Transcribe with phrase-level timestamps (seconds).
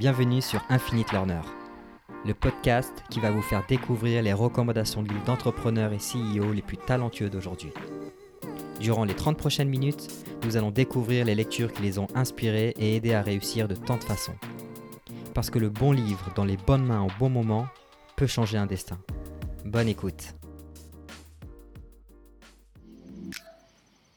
[0.00, 1.42] Bienvenue sur Infinite Learner,
[2.24, 6.62] le podcast qui va vous faire découvrir les recommandations de livres d'entrepreneurs et CEO les
[6.62, 7.70] plus talentueux d'aujourd'hui.
[8.80, 10.08] Durant les 30 prochaines minutes,
[10.42, 13.98] nous allons découvrir les lectures qui les ont inspirés et aidés à réussir de tant
[13.98, 14.36] de façons.
[15.34, 17.66] Parce que le bon livre dans les bonnes mains au bon moment
[18.16, 18.98] peut changer un destin.
[19.66, 20.34] Bonne écoute.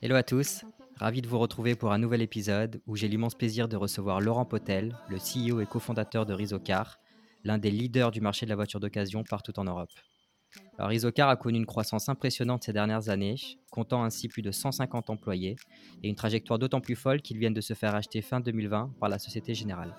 [0.02, 0.63] Hello à tous,
[1.04, 4.45] ravi de vous retrouver pour un nouvel épisode où j'ai l'immense plaisir de recevoir Laurent
[4.45, 6.98] Potel, le CEO et cofondateur de Rizocar,
[7.44, 9.89] l'un des leaders du marché de la voiture d'occasion partout en Europe.
[10.80, 13.35] Rizocar a connu une croissance impressionnante ces dernières années,
[13.70, 15.58] comptant ainsi plus de 150 employés
[16.03, 19.09] et une trajectoire d'autant plus folle qu'ils viennent de se faire acheter fin 2020 par
[19.09, 19.94] la Société Générale.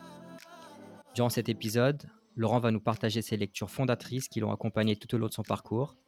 [1.14, 2.02] Durant cet épisode,
[2.34, 5.42] Laurent va nous partager ses lectures fondatrices qui l'ont accompagné tout au long de son
[5.42, 5.98] parcours,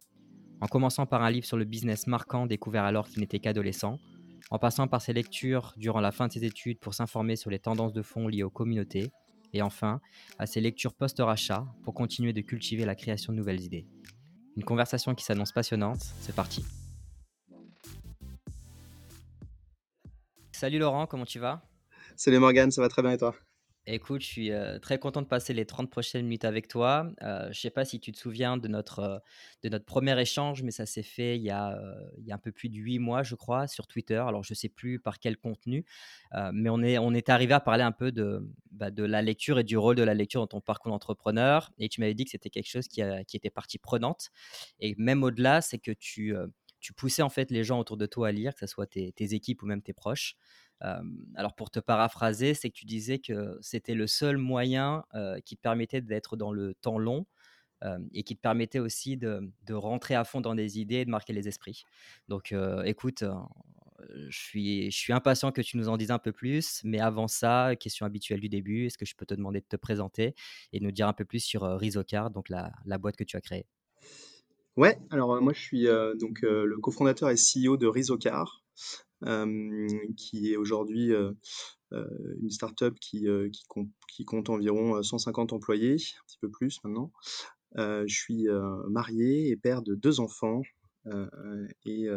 [0.59, 3.99] en commençant par un livre sur le business marquant découvert alors qu'il n'était qu'adolescent,
[4.49, 7.59] en passant par ses lectures durant la fin de ses études pour s'informer sur les
[7.59, 9.11] tendances de fond liées aux communautés,
[9.53, 10.01] et enfin
[10.39, 13.85] à ses lectures post-rachat pour continuer de cultiver la création de nouvelles idées.
[14.55, 16.65] Une conversation qui s'annonce passionnante, c'est parti.
[20.51, 21.61] Salut Laurent, comment tu vas?
[22.15, 23.35] Salut Morgane, ça va très bien et toi?
[23.89, 27.09] Écoute, je suis très content de passer les 30 prochaines minutes avec toi.
[27.21, 29.23] Je ne sais pas si tu te souviens de notre,
[29.63, 31.79] de notre premier échange, mais ça s'est fait il y, a,
[32.17, 34.17] il y a un peu plus de 8 mois, je crois, sur Twitter.
[34.17, 35.85] Alors, je ne sais plus par quel contenu,
[36.51, 39.57] mais on est, on est arrivé à parler un peu de, bah, de la lecture
[39.57, 41.71] et du rôle de la lecture dans ton parcours d'entrepreneur.
[41.77, 44.31] Et tu m'avais dit que c'était quelque chose qui, qui, était partie prenante.
[44.81, 46.35] Et même au-delà, c'est que tu,
[46.81, 49.33] tu poussais en fait les gens autour de toi à lire, que ce soit tes
[49.33, 50.35] équipes ou même tes proches
[50.79, 55.03] alors pour te paraphraser, c'est que tu disais que c'était le seul moyen
[55.45, 57.25] qui te permettait d'être dans le temps long
[58.13, 61.33] et qui te permettait aussi de, rentrer à fond dans des idées et de marquer
[61.33, 61.83] les esprits.
[62.27, 62.53] Donc
[62.85, 63.23] écoute,
[64.29, 68.05] je suis, impatient que tu nous en dises un peu plus, mais avant ça, question
[68.05, 70.35] habituelle du début, est-ce que je peux te demander de te présenter
[70.73, 73.35] et de nous dire un peu plus sur Rizocar, donc la, la boîte que tu
[73.37, 73.65] as créée?
[74.75, 75.87] Ouais, alors moi je suis
[76.19, 78.63] donc le cofondateur et CEO de Rizocar
[80.15, 81.11] qui est aujourd'hui
[81.91, 83.65] une startup qui, qui,
[84.09, 87.11] qui, compte environ 150 employés, un petit peu plus maintenant.
[87.75, 88.47] je suis
[88.89, 90.61] marié et père de deux enfants.
[91.85, 92.07] et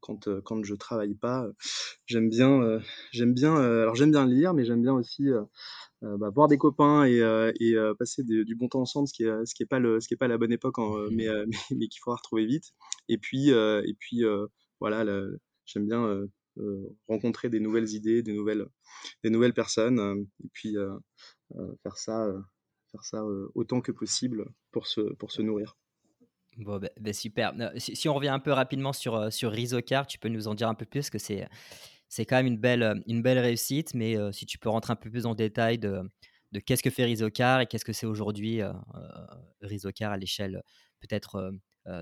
[0.00, 1.48] quand, quand je travaille pas,
[2.06, 2.80] j'aime bien,
[3.12, 5.28] j'aime bien, alors j'aime bien lire, mais j'aime bien aussi
[6.02, 7.20] bah, voir des copains et,
[7.60, 10.08] et passer du bon temps ensemble, ce qui est, ce qui est pas le, ce
[10.08, 12.72] qui est pas la bonne époque, en, mais, mais, mais qu'il faudra retrouver vite.
[13.08, 14.22] Et puis, et puis
[14.80, 16.26] voilà, le, J'aime bien
[17.08, 18.66] rencontrer des nouvelles idées, des nouvelles,
[19.22, 20.76] des nouvelles personnes, et puis
[21.82, 22.32] faire ça,
[22.90, 23.22] faire ça
[23.54, 25.76] autant que possible pour se, pour se nourrir.
[26.56, 27.52] Bon, ben, ben super.
[27.76, 30.74] Si, on revient un peu rapidement sur, sur Rizocar, tu peux nous en dire un
[30.74, 31.46] peu plus, que c'est,
[32.08, 35.10] c'est quand même une belle, une belle réussite, mais si tu peux rentrer un peu
[35.10, 36.00] plus en détail de,
[36.52, 38.72] de qu'est-ce que fait Rizocar et qu'est-ce que c'est aujourd'hui euh,
[39.60, 40.62] Rizocar à l'échelle
[41.00, 41.52] peut-être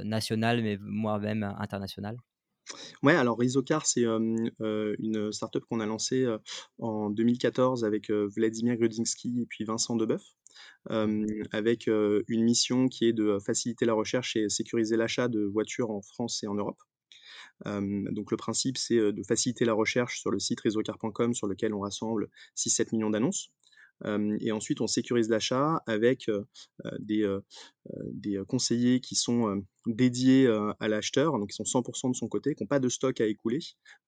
[0.05, 2.17] nationale, mais moi-même internationale.
[3.03, 6.27] Ouais, alors Rizocar, c'est une startup qu'on a lancée
[6.79, 10.23] en 2014 avec Vladimir Grudzinski et puis Vincent Deboeuf,
[11.53, 16.01] avec une mission qui est de faciliter la recherche et sécuriser l'achat de voitures en
[16.01, 16.81] France et en Europe.
[17.67, 21.81] donc le principe, c'est de faciliter la recherche sur le site rizocar.com sur lequel on
[21.81, 23.51] rassemble 6-7 millions d'annonces
[24.41, 26.31] et ensuite, on sécurise l'achat avec
[26.99, 27.39] des,
[28.13, 30.47] des conseillers qui sont dédiés
[30.81, 33.27] à l'acheteur, donc qui sont 100% de son côté, qui n'ont pas de stock à
[33.27, 33.61] écouler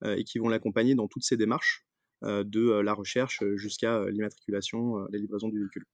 [0.05, 1.85] et qui vont l'accompagner dans toutes ces démarches
[2.21, 5.85] de la recherche jusqu'à l'immatriculation, la livraison du véhicule.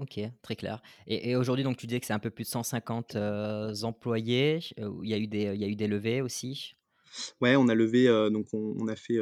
[0.00, 0.82] Ok, très clair.
[1.06, 3.16] Et, aujourd'hui, donc tu disais que c'est un peu plus de 150
[3.82, 4.60] employés.
[4.76, 6.74] Il y a eu des, il y a eu des levées aussi?
[7.40, 9.18] Ouais, on a levé, donc on, a fait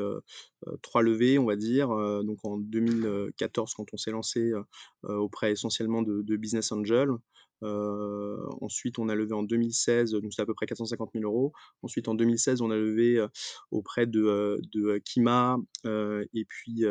[0.82, 1.88] trois levées, on va dire.
[1.88, 4.52] donc en 2014, quand on s'est lancé
[5.02, 7.10] auprès essentiellement de, de Business Angel,
[7.62, 11.52] euh, ensuite, on a levé en 2016, donc c'est à peu près 450 000 euros.
[11.82, 13.28] Ensuite, en 2016, on a levé euh,
[13.70, 16.82] auprès de, de Kima et puis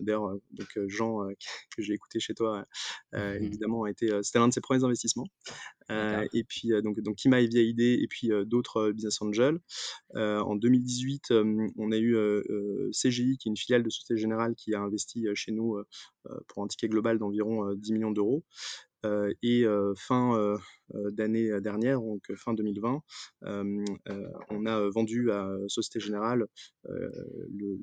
[0.00, 1.28] d'ailleurs, donc Jean
[1.76, 2.64] que j'ai écouté chez toi,
[3.12, 5.26] mmh évidemment, a été, c'était l'un de ses premiers investissements.
[5.90, 9.60] et puis donc, donc Kima et VID et puis d'autres business angels.
[10.14, 11.32] en 2018,
[11.76, 12.16] on a eu
[12.92, 15.76] CGI, qui est une filiale de Société Générale, qui a investi chez nous
[16.48, 18.44] pour un ticket global d'environ 10 millions d'euros.
[19.04, 20.56] Euh, et euh, fin euh,
[21.10, 23.02] d'année dernière, donc fin 2020,
[23.42, 26.46] on a vendu à Société Générale
[26.84, 27.78] le,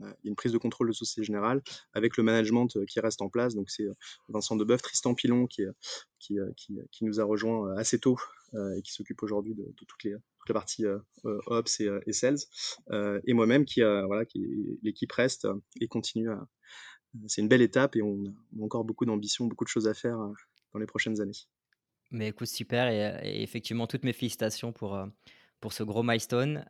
[0.00, 1.62] y a une prise de contrôle de Société Générale
[1.92, 3.54] avec le management qui reste en place.
[3.54, 3.86] Donc c'est
[4.28, 5.62] Vincent Deboeuf, Tristan Pilon qui,
[6.18, 8.18] qui, qui, nous a rejoint assez tôt
[8.76, 10.84] et qui s'occupe aujourd'hui de, toutes les, toute la partie
[11.24, 12.38] Ops et, Sales.
[13.24, 15.46] et moi-même qui, voilà, qui l'équipe reste
[15.80, 16.28] et continue
[17.28, 19.94] c'est une belle étape et on a on encore beaucoup d'ambition, beaucoup de choses à
[19.94, 20.18] faire,
[20.72, 21.32] dans les prochaines années.
[22.10, 24.98] Mais écoute, super et et effectivement, toutes mes félicitations pour,
[25.64, 26.66] pour ce gros milestone.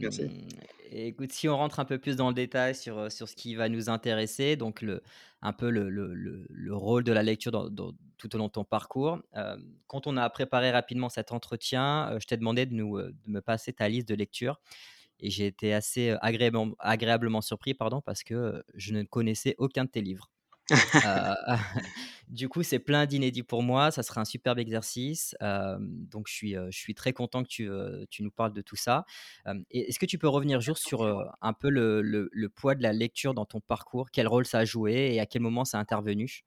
[0.00, 0.28] Merci.
[0.32, 0.48] Hem,
[0.90, 3.36] et écoute, si on rentre un peu plus dans le détail sur, heu, sur ce
[3.36, 5.02] qui va nous intéresser, donc le
[5.42, 8.46] un peu le le le le rôle de la lecture dans dans tout au long
[8.46, 9.18] de ton parcours.
[9.34, 13.42] Hem, quand on a préparé rapidement cet entretien, je t'ai demandé de nous, de me
[13.42, 14.60] passer ta liste de lecture
[15.20, 19.90] et j'ai été assez, agréablement agréablement surpris, pardon, parce que, je ne connaissais aucun de
[19.90, 20.30] tes livres.
[21.04, 21.08] Heu,
[22.28, 26.56] du coup, c'est plein d'inédits pour moi, ça sera un superbe exercice, donc je suis,
[26.56, 27.48] heu, je suis très content que
[28.10, 29.04] tu, nous parles de tout ça.
[29.70, 31.02] Est-ce que tu peux revenir juste sur,
[31.40, 34.10] un peu le le le poids de la lecture dans ton parcours?
[34.10, 36.44] Quel rôle ça a joué et à quel moment ça a intervenu?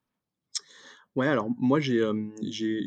[1.15, 2.01] Ouais, alors moi j'ai,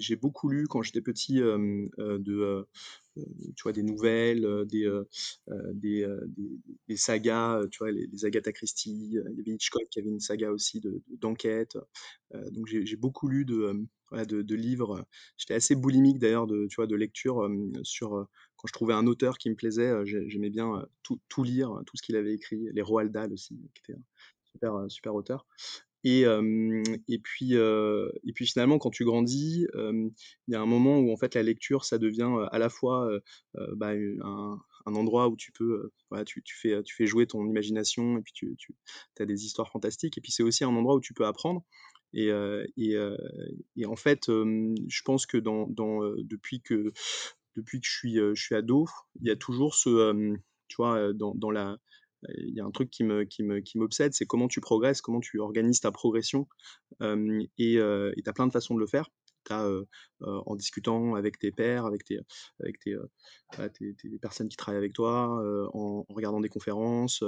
[0.00, 2.67] j'ai beaucoup lu quand j'étais petit, de,
[3.17, 4.91] tu vois, des nouvelles, des,
[5.75, 6.06] des,
[6.88, 10.50] des sagas, tu vois, les Agatha Christie, il y avait Hitchcock qui avait une saga
[10.53, 11.76] aussi de de d'enquête,
[12.53, 15.06] donc j'ai beaucoup lu de, de livres,
[15.37, 17.47] j'étais assez boulimique d'ailleurs de, de lecture,
[17.82, 21.97] sur, quand je trouvais un auteur qui me plaisait, j'aimais bien, tout tout lire, tout
[21.99, 24.03] ce qu'il avait écrit, les Roald Dahl aussi, qui était un
[24.55, 25.47] super, super auteur.
[26.05, 26.25] Et
[27.09, 30.11] et puis, et puis finalement quand tu grandis, il
[30.49, 33.11] y a un moment où en fait la lecture ça devient, à la fois,
[33.77, 33.93] bah,
[34.87, 38.23] un endroit où tu peux, voilà, tu tu fais, tu fais jouer ton imagination et
[38.23, 38.75] puis tu tu
[39.23, 40.19] as des histoires fantastiques.
[40.19, 41.65] Et puis c'est aussi un endroit où tu peux apprendre.
[42.12, 42.29] Et
[42.77, 42.97] et
[43.77, 46.93] et en fait, je pense que depuis que
[47.56, 48.87] depuis que je suis, je suis ado,
[49.21, 50.35] il y a toujours ce,
[50.69, 51.79] tu vois, dans dans la
[52.37, 55.00] il y a un truc qui me qui me qui m'obsède, c'est comment tu progresses,
[55.00, 56.47] comment tu organises ta progression,
[57.00, 59.11] et et tu as plein de façons de le faire.
[59.50, 59.69] As,
[60.23, 62.19] en discutant avec tes pairs, avec tes,
[62.61, 62.97] avec tes,
[64.23, 65.43] personnes qui travaillent avec toi,
[65.75, 67.23] en regardant des conférences,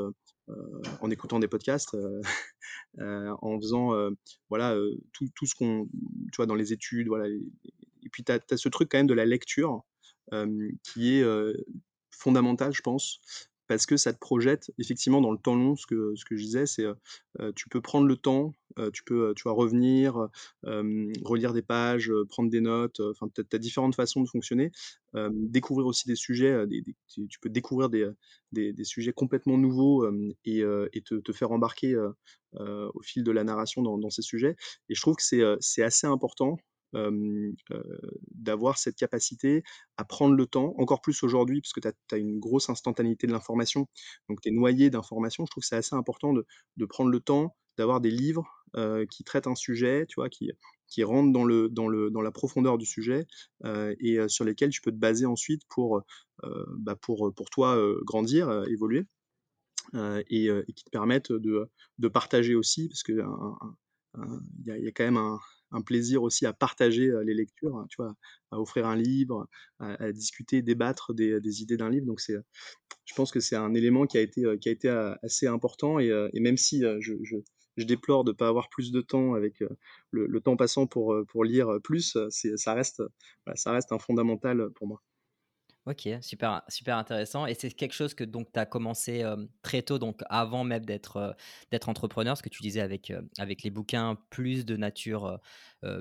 [1.02, 1.94] en écoutant des podcasts,
[2.99, 3.92] en faisant,
[4.49, 4.75] voilà,
[5.12, 5.88] tout tout ce qu'on
[6.32, 9.14] tu vois, dans les études, voilà et puis tu as ce truc quand même de
[9.14, 9.82] la lecture,
[10.82, 11.25] qui est,
[12.16, 13.20] fondamental, je pense,
[13.68, 15.76] parce que ça te projette effectivement dans le temps long.
[15.76, 18.52] Ce que je disais, c'est, heu, tu peux prendre le temps,
[18.92, 20.28] tu peux, tu vois, revenir,
[20.64, 24.70] relire des pages, prendre des notes, enfin, tu as différentes façons de fonctionner.
[25.32, 26.64] Découvrir aussi des sujets,
[27.08, 30.06] tu peux découvrir des, sujets complètement nouveaux,
[30.44, 30.62] et
[31.02, 31.96] te faire embarquer,
[32.58, 34.56] au fil de la narration dans ces sujets
[34.88, 36.58] et je trouve que c'est assez important,
[36.93, 39.62] d'avoir cette capacité
[39.97, 43.33] à prendre le temps, encore plus aujourd'hui tu as tu as une grosse instantanéité de
[43.33, 43.88] l'information,
[44.29, 45.44] donc tu es noyé d'informations.
[45.47, 46.47] Je trouve que c'est assez important de
[46.77, 48.47] de prendre le temps, d'avoir des livres,
[49.11, 50.53] qui traitent un sujet, tu vois, qui
[50.88, 53.27] qui rentrent dans le dans le dans la profondeur du sujet,
[54.00, 56.03] et sur lesquels tu peux te baser ensuite pour,
[56.79, 59.06] bah, pour, pour toi, grandir, évoluer,
[59.94, 61.69] et qui te permettent de
[61.99, 63.77] de partager aussi parce qu'un un
[64.15, 65.38] un il y y a quand même un
[65.72, 68.14] un plaisir aussi à partager, les lectures, tu vois?
[68.50, 69.48] À offrir un livre,
[69.80, 72.36] à discuter, débattre des idées d'un livre donc c'est,
[73.04, 74.88] je pense que c'est un élément qui a été, qui a été
[75.22, 79.62] assez important et même si, je déplore de pas avoir plus de temps avec,
[80.10, 83.02] le temps passant pour, pour lire plus, c'est ça reste,
[83.54, 85.02] ça reste un fondamental, pour moi.
[85.87, 89.25] OK, super super intéressant et c'est quelque chose que donc tu as commencé,
[89.62, 91.37] très tôt, donc avant même d'être,
[91.71, 92.37] d'être entrepreneur?
[92.37, 95.38] Ce que tu disais avec, avec les bouquins plus de nature,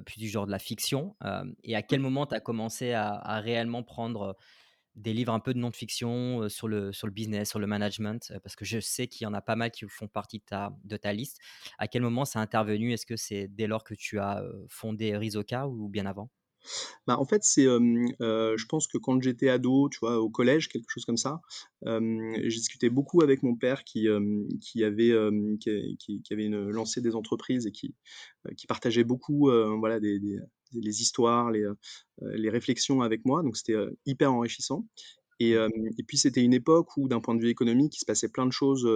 [0.06, 1.16] plus du genre de la fiction,
[1.64, 4.36] et à quel moment tu as commencé à à réellement prendre,
[4.96, 8.34] des livres un peu de non-fiction, sur le sur le business, sur le management?
[8.44, 10.72] Parce que je sais qu'il y en a pas mal qui font partie de ta
[10.84, 11.40] de ta liste.
[11.80, 12.94] À quel moment c'est intervenu?
[12.94, 16.30] Est-ce que c'est dès lors que tu as, fondé Rizoka ou bien avant?
[17.08, 20.90] Bah, en fait, c'est, je pense que quand j'étais ado, tu vois, au collège, quelque
[20.90, 21.42] chose comme ça,
[21.84, 24.08] je discutais beaucoup avec mon père qui,
[24.62, 25.14] qui avait,
[25.60, 27.96] qui qui avait lancé des entreprises et qui,
[28.58, 30.20] qui partageait beaucoup, voilà, des
[30.74, 31.66] les histoires, les,
[32.22, 34.86] les réflexions avec moi, donc c'était, hyper enrichissant
[35.40, 38.46] et puis c'était une époque où d'un point de vue économique, il se passait plein
[38.46, 38.88] de choses,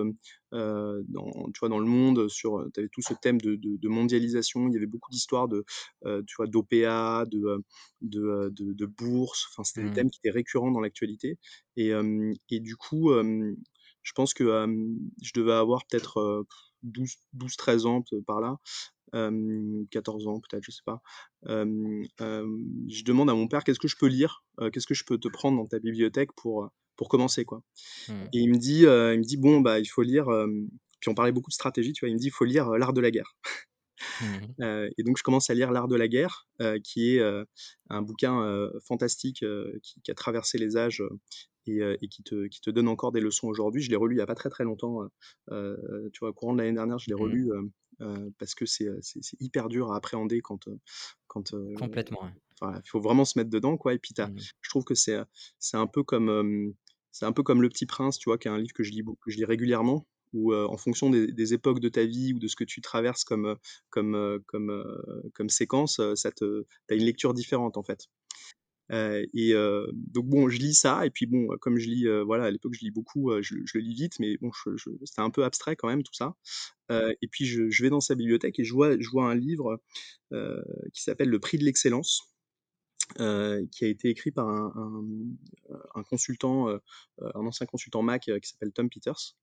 [0.52, 3.88] dans tu vois, dans le monde sur, tu avais tout ce thème de de de
[3.90, 4.68] mondialisation.
[4.68, 5.66] Il y avait beaucoup d'histoires de,
[6.04, 7.64] tu vois, d'OPA, de,
[8.02, 9.94] de, bourse, enfin, c'était des Mmh.
[9.94, 11.38] thèmes qui étaient récurrents dans l'actualité
[11.78, 11.92] et
[12.60, 13.12] du coup,
[14.02, 14.44] je pense que,
[15.22, 16.46] je devais avoir peut-être,
[16.86, 18.58] heu, 12-12-13 ans, par là,
[19.14, 21.02] hem, 14 ans peut-être, je sais pas.
[21.46, 24.44] Je demande à mon père: «Qu'est-ce que je peux lire?
[24.74, 27.64] Qu'est-ce que je peux te prendre dans ta bibliothèque pour, pour commencer, quoi?»
[28.08, 28.14] Mmh.
[28.34, 30.28] et il me dit, il me dit: «Bon, bah, il faut lire»,
[31.00, 32.10] puis on parlait beaucoup de stratégie, tu vois?
[32.10, 33.36] Il me dit: «Il faut lire, L'art de la guerre».
[34.22, 34.48] Mmh
[34.98, 36.48] et donc je commence à lire L'art de la guerre,
[36.84, 37.22] qui est,
[37.90, 39.46] un bouquin, fantastique,
[39.84, 41.04] qui qui a traversé les âges,
[41.78, 43.82] et heu et qui te qui te donne encore des leçons aujourd'hui.
[43.84, 45.10] Je l'ai relu il y a pas très, très longtemps, heu
[45.52, 46.30] heu, tu vois?
[46.30, 47.40] Au courant de l'année dernière, je l'ai Mmh.
[47.40, 47.50] relu,
[48.40, 48.88] parce que c'est,
[49.40, 50.68] hyper dur à appréhender quand,
[51.28, 52.32] quand, Complètement,
[52.64, 54.50] il faut vraiment se mettre dedans, quoi et puis Mmh mh.
[54.62, 55.16] je trouve que c'est,
[55.74, 56.74] un peu comme,
[57.12, 58.38] c'est un peu comme Le Petit Prince, tu vois?
[58.38, 60.78] Qui est un livre que je lis beau que je lis régulièrement où, heu, en
[60.78, 63.56] fonction des des époques de ta vie ou de ce que tu traverses comme,
[63.90, 68.08] comme, comme, heu, comme séquence, heu, ça te tu as une lecture différente, en fait.
[68.92, 72.46] Heu et heu, donc bon, je lis ça et puis bon, comme je lis, voilà,
[72.46, 74.52] à l'époque, je lis beaucoup, je le lis vite, mais bon,
[75.04, 76.36] c'était un peu abstrait quand même tout ça.
[76.90, 79.82] Et puis je vais dans sa bibliothèque et je vois un livre,
[80.32, 82.34] qui s'appelle Le Prix de l'excellence,
[83.16, 89.36] qui a été écrit par un consultant, un ancien consultant Mac, qui s'appelle Tom Peters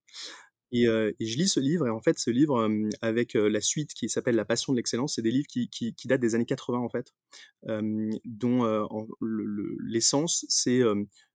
[0.71, 2.69] et je lis ce livre et en fait, ce livre,
[3.01, 6.35] avec, la suite qui s'appelle La Passion de l'excellence, c'est des livres qui datent des
[6.35, 7.13] années 80 en fait,
[8.25, 10.81] dont, l'essence, c'est,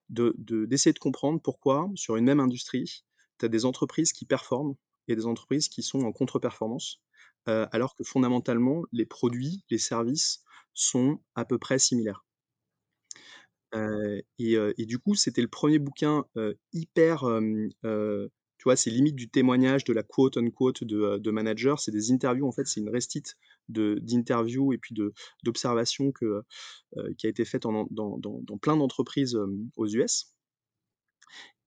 [0.08, 3.04] d'essayer de comprendre pourquoi, sur une même industrie,
[3.38, 4.74] tu as des entreprises qui performent
[5.08, 7.02] et des entreprises qui sont en contre-performance,
[7.46, 12.24] alors que fondamentalement, les produits, les services sont à peu près similaires.
[14.38, 16.24] Et du coup, c'était le premier bouquin,
[16.72, 17.24] hyper,
[18.62, 21.80] tu vois, c'est limite du témoignage, de la quote unquote de, heu, de manager.
[21.80, 23.36] C'est des interviews, en fait, c'est une restite
[23.68, 24.94] d'interviews et puis
[25.42, 26.44] d'observations heu,
[27.18, 30.32] qui a été faite dans plein d'entreprises, hem, aux US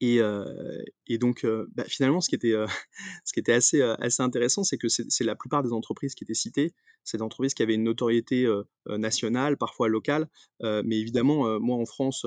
[0.01, 2.65] et donc bah, finalement, ce qui était, heu,
[3.25, 3.81] ce qui était assez,
[4.19, 6.73] intéressant, c'est que c'est la plupart des entreprises qui étaient citées,
[7.03, 8.47] c'est des entreprises qui avaient une notoriété,
[8.87, 10.27] nationale, parfois locale,
[10.61, 12.25] mais évidemment, moi en France,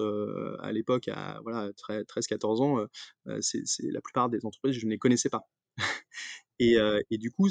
[0.60, 2.86] à l'époque, à voilà, trei 13-14 ans,
[3.40, 5.48] c'est la plupart des entreprises, je ne les connaissais pas
[6.58, 7.48] et du coup,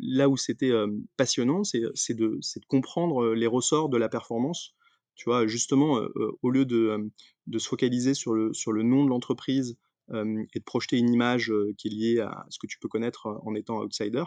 [0.00, 0.72] là où c'était,
[1.16, 1.80] passionnant, c'est,
[2.14, 4.74] de comprendre, les ressorts de la performance.
[5.14, 5.46] Tu vois?
[5.46, 6.00] Justement,
[6.42, 7.10] au lieu de,
[7.58, 9.76] se focaliser sur le nom de l'entreprise,
[10.10, 13.54] et de projeter une image, qui est liée à ce que tu peux connaître, en
[13.54, 14.24] étant outsider,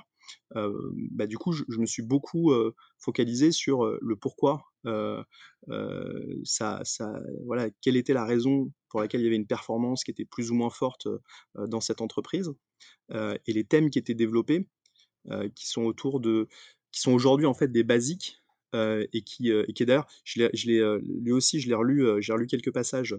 [0.53, 2.53] bah, du coup, je me suis beaucoup,
[2.97, 4.63] focalisé sur, le pourquoi,
[6.43, 7.13] ça ça
[7.45, 10.51] voilà, quelle était la raison pour laquelle il y avait une performance qui était plus
[10.51, 11.07] ou moins forte,
[11.55, 12.51] dans cette entreprise
[13.13, 14.67] et les thèmes qui étaient développés,
[15.55, 16.47] qui sont autour de
[16.91, 18.41] qui sont aujourd'hui en fait des basiques,
[19.13, 22.33] et qui, heu et qui d'ailleurs je je heu, lui aussi je l'ai relu, j'ai
[22.33, 23.15] relu quelques passages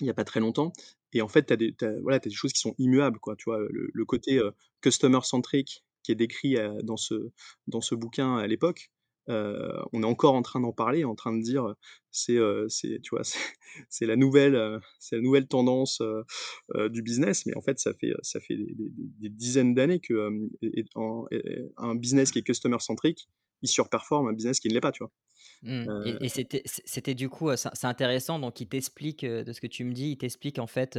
[0.00, 0.72] il y a pas très longtemps
[1.12, 3.44] et en fait tu as des voilà, as des choses qui sont immuables quoi, tu
[3.46, 3.60] vois?
[3.70, 7.30] Le côté, heu, customer centric qui est décrit, dans ce
[7.66, 8.90] dans ce bouquin à l'époque,
[9.28, 11.74] on est encore en train d'en parler, en train de dire,
[12.10, 12.38] c'est,
[13.02, 13.22] tu vois?
[13.90, 16.02] C'est la nouvelle, c'est la nouvelle tendance,
[16.90, 20.14] du business, mais en fait ça fait, ça fait des dizaines d'années que,
[21.94, 23.28] business qui est customer centric,
[23.62, 25.12] il surperforme un business qui ne l'est pas, tu vois?
[25.62, 29.84] Mmh et et c'était du coup, c'est intéressant donc il t'explique, de ce que tu
[29.84, 30.98] me dis, il t'explique en fait,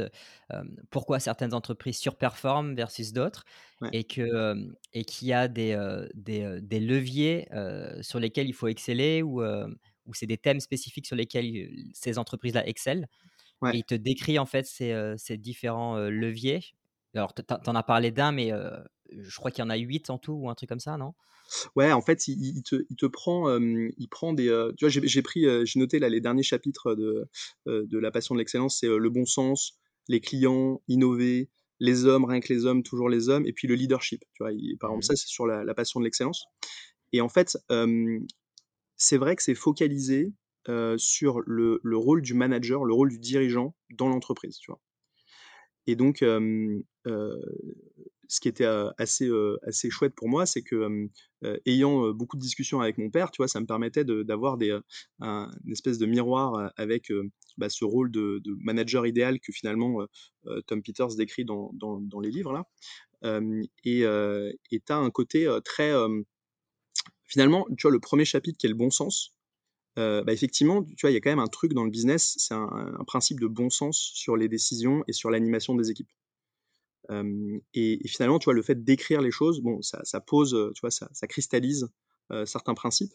[0.90, 3.44] pourquoi certaines entreprises surperforment versus d'autres
[3.80, 3.88] ouais.
[3.92, 4.54] et que,
[4.92, 5.76] et qu'il y a des,
[6.14, 7.48] des, leviers,
[8.02, 12.66] sur lesquels il faut exceller ou, ou c'est des thèmes spécifiques sur lesquels, ces entreprises-là
[12.66, 13.06] excellent
[13.72, 16.60] et il te décrit en fait ces, ces différents, leviers.
[17.14, 18.52] Alors tu en as parlé d'un mais,
[19.18, 21.14] je crois qu'il y en a 8 en tout ou un truc comme ça, non?
[21.74, 25.46] Ouais, en fait, il te il te prend, il prend des, tu vois, j'ai pris,
[25.66, 27.28] j'ai noté là les derniers chapitres de,
[27.66, 31.50] de La Passion de l'excellence, c'est, le bon sens, les clients, innover,
[31.80, 34.52] les hommes, rien que les hommes, toujours les hommes et puis le leadership, tu vois?
[34.52, 36.44] Il par exemple, Mmh ça, c'est sur la la passion de l'excellence
[37.12, 37.58] et en fait,
[38.96, 40.32] c'est vrai que c'est focalisé,
[40.98, 44.80] sur le le rôle du manager, le rôle du dirigeant dans l'entreprise, tu vois?
[45.88, 46.22] Et donc,
[48.30, 48.64] ce qui était,
[48.96, 49.28] assez,
[49.66, 51.08] assez chouette pour moi, c'est que,
[51.66, 54.56] ayant, beaucoup de discussions avec mon père, tu vois, ça me permettait d'avoir
[55.20, 57.12] un une espèce de miroir, avec,
[57.58, 60.06] bah, ce rôle de manager idéal que finalement,
[60.66, 62.64] Tom Peters décrit dans dans les livres là.
[63.84, 64.00] Et
[64.70, 65.92] tu as un côté, très,
[67.24, 69.34] finalement, tu vois, le premier chapitre qui est le bon sens,
[69.96, 72.54] bah, effectivement, tu vois, il y a quand même un truc dans le business, c'est
[72.54, 76.10] un principe de bon sens sur les décisions et sur l'animation des équipes.
[77.74, 81.26] Et finalement, tu vois, le fait d'écrire les choses, bon, ça pose, tu vois, ça
[81.26, 81.88] cristallise,
[82.46, 83.12] certains principes,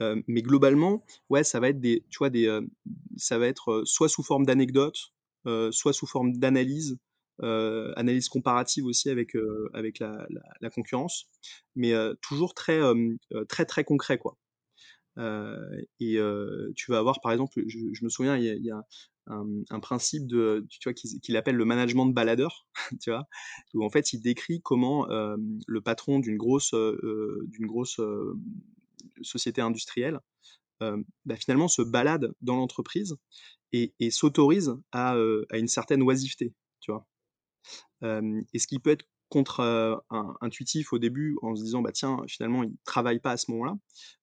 [0.00, 2.60] mais globalement, ouais, ça va être des tu vois, des,
[3.16, 5.12] ça va être, soit sous forme d'anecdotes,
[5.70, 6.98] soit sous forme d'analyse,
[7.40, 9.32] analyse comparative aussi avec,
[9.74, 11.28] avec la concurrence,
[11.76, 12.80] mais toujours très,
[13.48, 14.36] très, très concret, quoi.
[15.18, 18.82] Heu et heu, tu vas avoir par exemple, je me souviens, il y a
[19.26, 22.66] un, principe de tu vois, qu'il appelle le management de baladeur,
[23.00, 23.26] tu vois?
[23.74, 28.00] Où en fait, il décrit comment, hem, le patron d'une grosse, d'une grosse,
[29.22, 30.20] société industrielle,
[30.80, 33.16] bah, finalement se balade dans l'entreprise
[33.72, 35.16] et s'autorise à,
[35.50, 37.06] à une certaine oisiveté, tu vois?
[38.52, 41.92] Et ce qui peut être contre, heu, in intuitif au début en se disant: «Bah,
[41.92, 43.76] tiens, finalement, il travaille pas à ce moment-là»,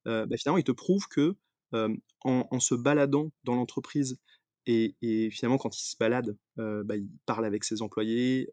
[0.06, 1.36] bah, finalement, il te prouve que,
[1.74, 4.20] en en se baladant dans l'entreprise
[4.68, 8.50] et et finalement quand il se balade, bah, il parle avec ses employés,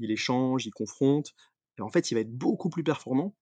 [0.00, 1.34] il échange, il confronte
[1.78, 3.36] et en fait, il va être beaucoup plus performant,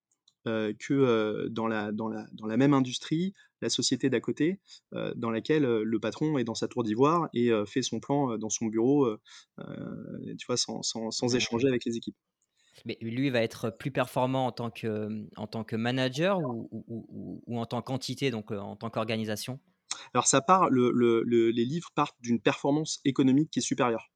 [0.47, 4.61] que, dans la dans la dans la même industrie, la société d'à côté,
[5.17, 8.67] dans laquelle, le patron est dans sa tour d'ivoire et fait son plan, dans son
[8.69, 9.09] bureau,
[10.39, 11.37] tu vois, sans sans sans Mmh.
[11.37, 12.17] échanger avec les équipes.
[12.85, 16.69] Mais lui, il va être plus performant en tant que, en tant que manager ou
[16.73, 19.61] ou ou ou ou en tant qu'entité, donc en tant qu'organisation?
[20.13, 24.11] Alors ça part le le le les livres partent d'une performance économique qui est supérieure.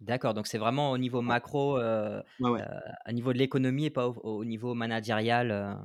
[0.00, 2.60] D'accord, donc c'est vraiment au niveau macro, heu ouais, ouais.
[2.60, 2.64] heu,
[3.08, 5.78] au niveau de l'économie et pas au au niveau managérial,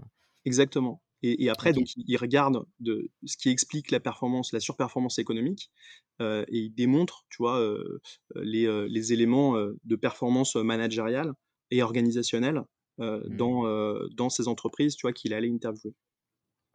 [0.46, 5.20] Exactement et et après donc il regarde de ce qui explique la performance, la surperformance
[5.20, 5.72] économique,
[6.20, 7.60] et il démontre, tu vois,
[8.36, 11.34] les, éléments, de performance, managériale
[11.72, 12.64] et organisationnelle,
[13.02, 13.42] heu, Mmh.
[13.42, 15.96] dans, heu, dans ces entreprises, tu vois, qu'il allait interviewer.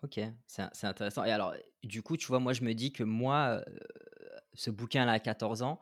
[0.03, 2.93] OK, c'est in c'est intéressant et alors, du coup, tu vois, moi, je me dis
[2.93, 3.79] que moi, heu,
[4.55, 5.81] ce bouquin-là à 14 ans,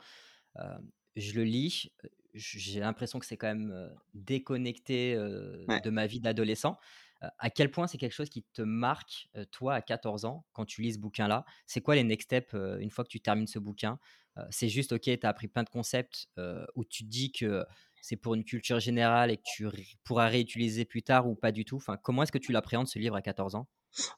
[1.17, 1.91] je le lis,
[2.35, 5.15] j'ai l'impression que c'est quand même, déconnecté,
[5.69, 5.85] Ouais.
[5.85, 6.79] de ma vie d'adolescent.
[7.39, 10.83] À quel point c'est quelque chose qui te marque, toi, à 14 ans, quand tu
[10.83, 11.45] lis ce bouquin-là?
[11.67, 13.99] C'est quoi les next steps, une fois que tu termines ce bouquin?
[14.51, 16.29] C'est juste, OK, tu as appris plein de concepts,
[16.75, 17.65] où tu te dis que
[18.05, 19.67] c'est pour une culture générale et que tu
[20.05, 21.77] pourras réutiliser plus tard ou pas du tout?
[21.77, 23.69] Enfin, comment est-ce que tu l'appréhendes ce livre à 14 ans?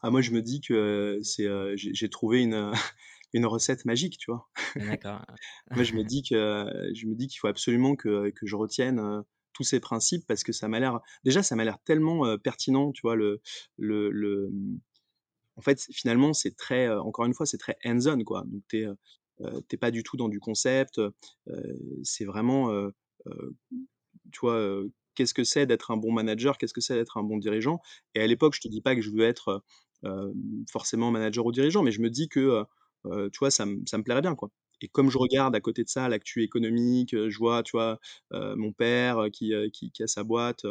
[0.02, 2.72] Ah moi je me dis que c'est, heu, j'ai trouvé une, heu,
[3.34, 4.48] une recette magique, tu vois?
[4.78, 5.24] D'accord.
[5.74, 9.00] Moi, je me dis que je me dis qu'il faut absolument que que je retienne,
[9.52, 13.02] tous ces principes parce que ça m'a l'air déjà, ça m'a l'air tellement, pertinent, tu
[13.02, 13.16] vois?
[13.16, 13.40] Le
[13.78, 14.80] le le, mmh,
[15.56, 18.44] en fait, finalement, c'est très, encore une fois, c'est très hands on, quoi.
[18.46, 18.96] Donc tu es, heu
[19.42, 21.00] heu, tu es pas du tout dans du concept,
[22.04, 22.70] c'est vraiment,
[24.32, 24.82] tu vois,
[25.14, 26.58] qu'est-ce que c'est d'être un bon manager?
[26.58, 27.80] Qu'est-ce que c'est d'être un bon dirigeant?
[28.14, 29.62] Et à l'époque, je te dis pas que je veux être,
[30.70, 32.64] forcément manager ou dirigeant, mais je me dis que,
[33.32, 34.50] tu vois, ça me ça me plairait bien, quoi.
[34.82, 37.98] Et comme je regarde à côté de ça l'actu économique, je vois, tu vois,
[38.32, 40.64] mon père, qui, qui a sa boîte,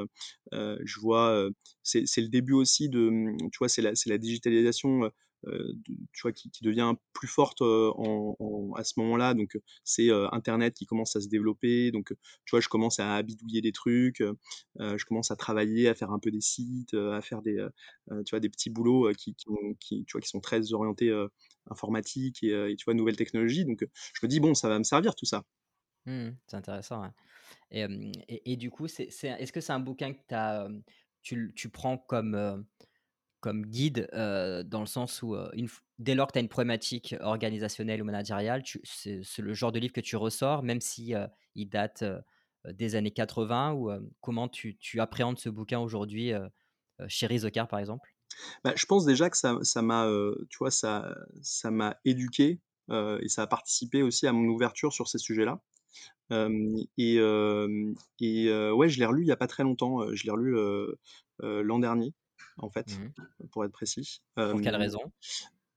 [0.54, 1.50] je vois,
[1.84, 5.12] c'est le début aussi de, mmh, tu vois, c'est la la digitalisation,
[6.14, 10.86] tu vois, qui devient plus forte, en à ce moment-là, donc heu, c'est, internet qui
[10.86, 12.10] commence à se développer, donc
[12.46, 14.24] tu vois, je commence à bidouiller des trucs,
[14.80, 17.66] je commence à travailler, à faire un peu des sites, à faire des,
[18.26, 19.36] tu vois, des petits boulots, qui
[19.80, 21.12] qui tu vois, qui sont très orientés,
[21.70, 25.16] informatique et tu vois, nouvelles technologies, donc je me dis: «Bon, ça va me servir
[25.16, 25.44] tout ça».
[26.06, 27.04] Mmh C'est intéressant.
[27.72, 27.86] Et
[28.28, 30.70] et du coup, c'est c'est est-ce que c'est un bouquin que as,
[31.24, 32.66] tu tu prends comme,
[33.46, 35.68] comme guide, dans le sens où, une
[36.00, 39.94] dès lors que tu as une problématique organisationnelle ou managériale, c'est le genre de livre
[39.94, 41.14] que tu ressors même si,
[41.54, 42.04] il date,
[42.68, 46.32] des années 80 ou, comment tu appréhendes ce bouquin aujourd'hui,
[47.08, 48.16] chez Rizocar, par exemple?
[48.64, 50.10] Bah, je pense déjà que ça ça m'a,
[50.50, 55.08] tu vois, ça ça m'a éduqué, et ça a participé aussi à mon ouverture sur
[55.08, 55.62] ces sujets-là.
[56.98, 60.32] Et hem et ouais, je l'ai relu il y a pas très longtemps, je l'ai
[60.32, 60.56] relu,
[61.40, 62.12] l'an dernier,
[62.58, 63.14] en fait, Mmh
[63.52, 64.22] pour être précis.
[64.50, 65.12] Pour quelle raison?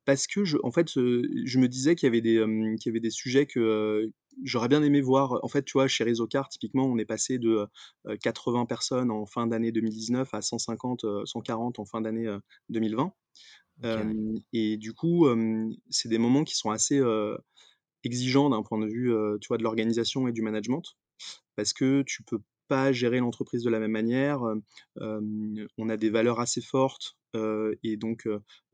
[0.05, 2.37] parce que je en fait, je me disais qu'il y avait des,
[2.81, 4.11] qu'il y avait des sujets que,
[4.45, 5.39] j'aurais bien aimé voir.
[5.45, 6.05] En fait, tu vois, chez
[6.51, 7.67] typiquement, on est passé de,
[8.09, 12.41] heu 80 personnes en fin d'année 2019 à 150, heu, 140 en fin d'année, heu,
[12.71, 13.13] 2020.
[13.81, 14.15] OK, ouais.
[14.15, 15.27] Hem et du coup,
[15.91, 17.01] c'est des moments qui sont assez,
[18.05, 20.83] exigeants d'un point de vue, tu vois, de l'organisation et du management.
[21.57, 24.63] Parce que tu peux pas gérer l'entreprise de la même manière, hem,
[25.01, 28.29] hem, on a des valeurs assez fortes, heu et donc,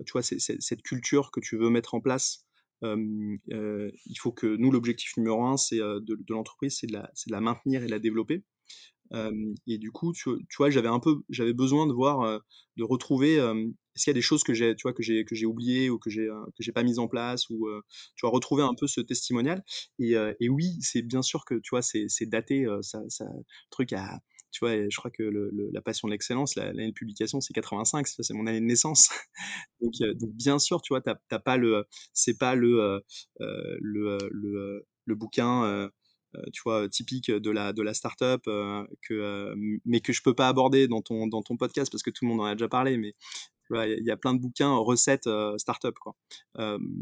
[0.06, 2.46] tu vois, cette culture que tu veux mettre en place,
[2.82, 7.86] il faut que nous, l'objectif numéro un, c'est, de l'entreprise, c'est de la maintenir et
[7.86, 8.44] de la développer.
[9.66, 12.40] Et du coup, tu vois, j'avais un peu j'avais besoin de voir,
[12.76, 15.24] de retrouver, hem, est-ce qu'il y a des choses que j'ai tu vois, que j'ai
[15.24, 17.82] que j'ai oubliées ou que j'ai, heu, que j'ai pas mises en place ou, heu,
[18.16, 19.62] tu vois, retrouver un peu ce testimonial?
[19.98, 23.00] Et heu et oui, c'est bien sûr que, tu vois, c'est daté, heu, ça
[23.70, 25.24] truc a tu vois, je crois que
[25.72, 28.66] La Passion de l'excellence, la l'année de publication, c'est 85, ça, c'est mon année de
[28.66, 29.08] naissance.
[29.80, 29.92] Donc
[30.34, 33.02] bien sûr, tu vois, tu as tu as pas le, c'est pas le,
[33.40, 34.18] le,
[35.06, 35.90] le, bouquin,
[36.52, 38.42] tu vois, typique de la de la start-up,
[39.84, 42.30] mais que je peux pas aborder dans ton dans ton podcast parce que tout le
[42.30, 43.14] monde en a déjà parlé, mais
[43.70, 46.14] il y a plein de bouquins, recettes, start-up, quoi.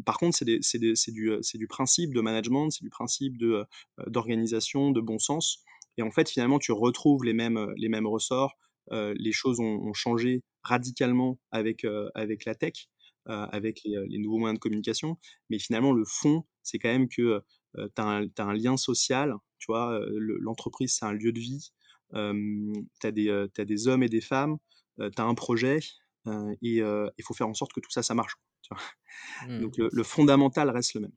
[0.05, 3.65] Par contre, c'est c'est c'est du, c'est du principe de management, c'est du principe de,
[4.07, 5.65] d'organisation, de bon sens
[5.99, 8.57] et en fait, finalement, tu retrouves les mêmes, les mêmes ressorts.
[8.91, 12.89] Les choses ont changé radicalement avec, avec la tech,
[13.27, 15.19] avec les, nouveaux moyens de communication,
[15.51, 17.43] mais finalement, le fond, c'est quand même que,
[17.77, 19.99] tu as un lien social, tu vois?
[20.41, 21.73] L'entreprise, c'est un lieu de vie,
[22.13, 24.57] tu as des, des hommes et des femmes,
[24.99, 25.81] tu as un projet,
[26.27, 28.83] et il faut faire en sorte que tout ça, ça marche, tu vois?
[29.41, 29.67] Mmh.
[29.69, 31.13] Donc le le fondamental reste le même.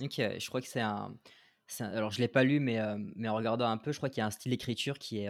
[0.00, 1.16] OK, je crois que c'est un
[1.80, 2.78] alors je l'ai pas lu, mais
[3.16, 5.28] mais en regardant un peu, je crois qu'il y a un style d'écriture qui est,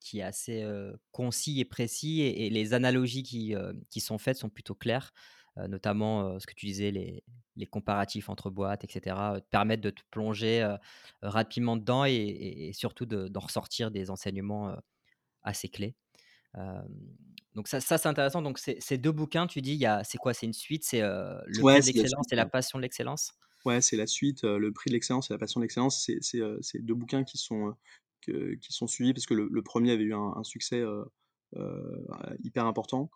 [0.00, 0.66] qui est assez,
[1.12, 3.54] concis et précis et et les analogies qui,
[3.90, 5.12] qui sont faites sont plutôt claires,
[5.56, 7.22] notamment, ce que tu disais, les
[7.56, 10.76] les comparatifs entre boîtes et cetera, heu, te permettent de te plonger,
[11.22, 14.76] rapidement dedans et et et surtout de d'en ressortir des enseignements,
[15.42, 15.96] assez clés.
[17.54, 20.18] Donc ça ça c'est intéressant, donc ces 2 bouquins, tu dis, il y a c'est
[20.18, 20.34] quoi?
[20.34, 20.84] C'est une suite?
[20.84, 23.32] C'est, heu, Le Ouais, prix de l'excellence et la passion de l'excellence?
[23.66, 26.38] Ouais, c'est la suite, Le prix de l'excellence et la passion de l'excellence, c'est c'est,
[26.40, 27.74] heu, c'est 2 bouquins qui sont, heu,
[28.22, 30.82] que qui sont suivis parce que le le 1er avait eu un un succès,
[32.44, 33.10] hyper important.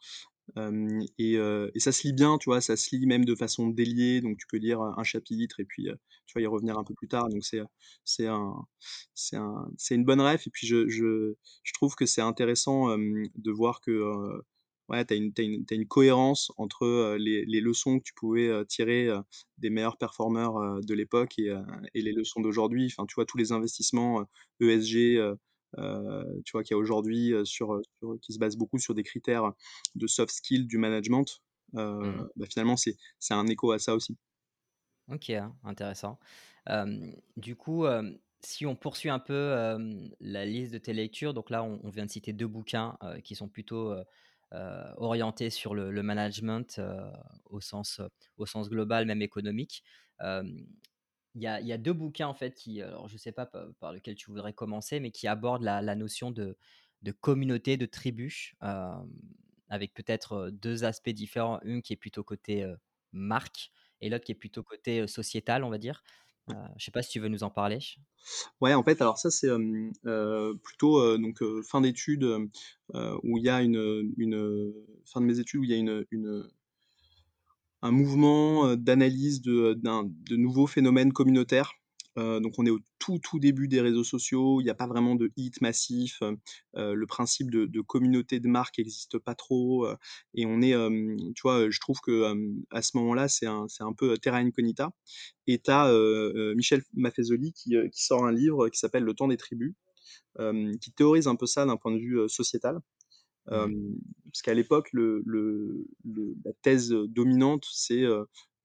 [1.19, 2.61] Et ça se lit bien, tu vois?
[2.61, 5.89] Ça se lit même de façon déliée, donc tu peux lire, un chapitre et puis,
[6.27, 7.61] tu vas y revenir un peu plus tard, donc c'est,
[8.05, 8.55] c'est un
[9.15, 13.51] c'est un une bonne réf et puis je je je trouve que c'est intéressant, de
[13.51, 14.43] voir que,
[14.89, 17.99] ouais, tu as une tu as une tu as une cohérence entre, les les leçons
[17.99, 19.09] que tu pouvais, tirer,
[19.59, 21.55] des meilleurs performeurs, de l'époque et
[21.95, 22.87] et les leçons d'aujourd'hui.
[22.97, 24.25] Enfin, tu vois, tous les investissements,
[24.61, 25.19] ESG,
[26.45, 29.03] tu vois, qu'il y a aujourd'hui, sur, heu, sur qui se basent beaucoup sur des
[29.05, 29.53] critères
[29.95, 31.27] de soft skills du management,
[32.01, 34.17] Mmh bah, finalement, c'est c'est un écho à ça aussi.
[35.09, 35.31] OK,
[35.65, 36.19] intéressant.
[37.37, 37.85] Du coup,
[38.41, 39.55] si on poursuit un peu,
[40.21, 43.35] la liste de tes lectures, donc là, on on vient de citer 2 bouquins, qui
[43.35, 43.95] sont plutôt,
[44.97, 46.81] orientés sur le le management,
[47.47, 48.01] au sens,
[48.37, 49.85] au sens global, même économique.
[51.35, 53.47] Il y a il y a 2 bouquins, en fait, qui, alors je sais pas
[53.47, 56.57] pa par lequel tu voudrais commencer, mais qui abordent la la notion de
[57.03, 59.11] de communauté, de tribu, hem,
[59.69, 61.61] avec peut-être, heu, 2 aspects différents.
[61.65, 62.67] Une qui est plutôt côté,
[63.13, 63.71] marque
[64.01, 66.03] et l'autre qui est plutôt côté, sociétal, on va dire.
[66.77, 67.79] Je sais pas si tu veux nous en parler?
[68.61, 69.49] Ouais, en fait, alors ça, c'est,
[70.63, 72.25] plutôt, donc fin d'études,
[72.95, 74.05] où il y a une,
[75.07, 76.05] fin de mes études où il y a une,
[77.85, 81.73] un mouvement, heu, d'analyse d'un de nouveaux phénomènes communautaires.
[82.19, 84.87] Heu, donc on est au tout, tout début des réseaux sociaux, il y a pas
[84.89, 86.21] vraiment de hit massif,
[86.75, 89.87] le principe de communauté de marque existe pas trop,
[90.35, 90.75] et on est,
[91.35, 92.33] tu vois, je trouve que,
[92.71, 93.67] à ce moment-là, c'est un
[93.99, 94.93] peu, terra incognita.
[95.49, 95.93] Et tu as,
[96.57, 99.75] Michel Maffezoli qui, qui sort un livre qui s'appelle Le temps des tribus,
[100.81, 102.29] qui théorise un peu ça d'un point de vue, heu,
[103.47, 103.55] Mmh.
[103.55, 103.95] Hem,
[104.31, 108.05] puisqu'à l'époque, la thèse, dominante, c'est,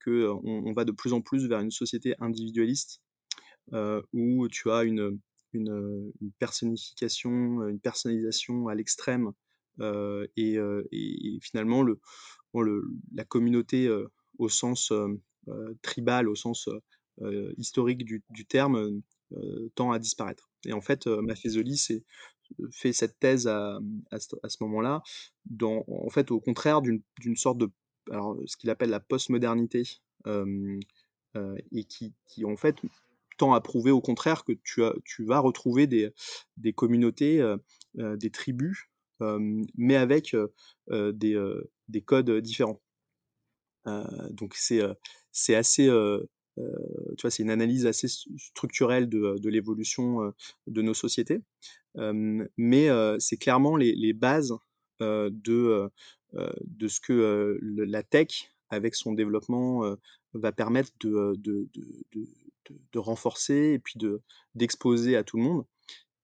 [0.04, 3.00] qu'on on va de plus en plus vers une société individualiste,
[4.12, 5.20] où tu as une,
[5.52, 9.32] une, une personnification, une personnalisation à l'extrême,
[9.80, 10.58] et
[11.42, 11.84] finalement
[12.54, 13.88] la communauté,
[14.38, 14.92] au sens,
[15.82, 16.68] tribal, au sens,
[17.56, 19.02] historique du terme,
[19.32, 21.78] heu, tend à disparaître et en fait, heu, Maffezoli
[22.72, 23.78] fait cette thèse à,
[24.18, 25.02] ce moment-là,
[25.62, 27.70] en fait, au contraire d'une sorte de
[28.10, 29.82] alors, ce qu'il appelle la postmodernité,
[30.26, 32.76] et qui en fait
[33.38, 37.42] tend à prouver au contraire que tu as tu vas retrouver des communautés,
[37.94, 38.88] des tribus,
[39.76, 40.36] mais avec,
[40.90, 42.80] des, codes différents.
[43.86, 45.88] Donc c'est, assez,
[47.16, 50.32] tu vois, c'est une analyse assez structurelle de de l'évolution, heu,
[50.66, 51.40] de nos sociétés.
[52.56, 54.54] Mais c'est clairement les bases,
[55.00, 55.90] de,
[56.88, 59.96] ce que, la tech, avec son développement,
[60.34, 61.34] va permettre de,
[62.96, 64.22] renforcer et puis de
[64.54, 65.64] d'exposer à tout le monde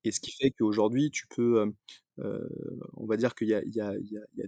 [0.05, 1.65] et ce qui fait qu'aujourd'hui tu peux,
[2.19, 4.47] on va dire qu'il y y y y a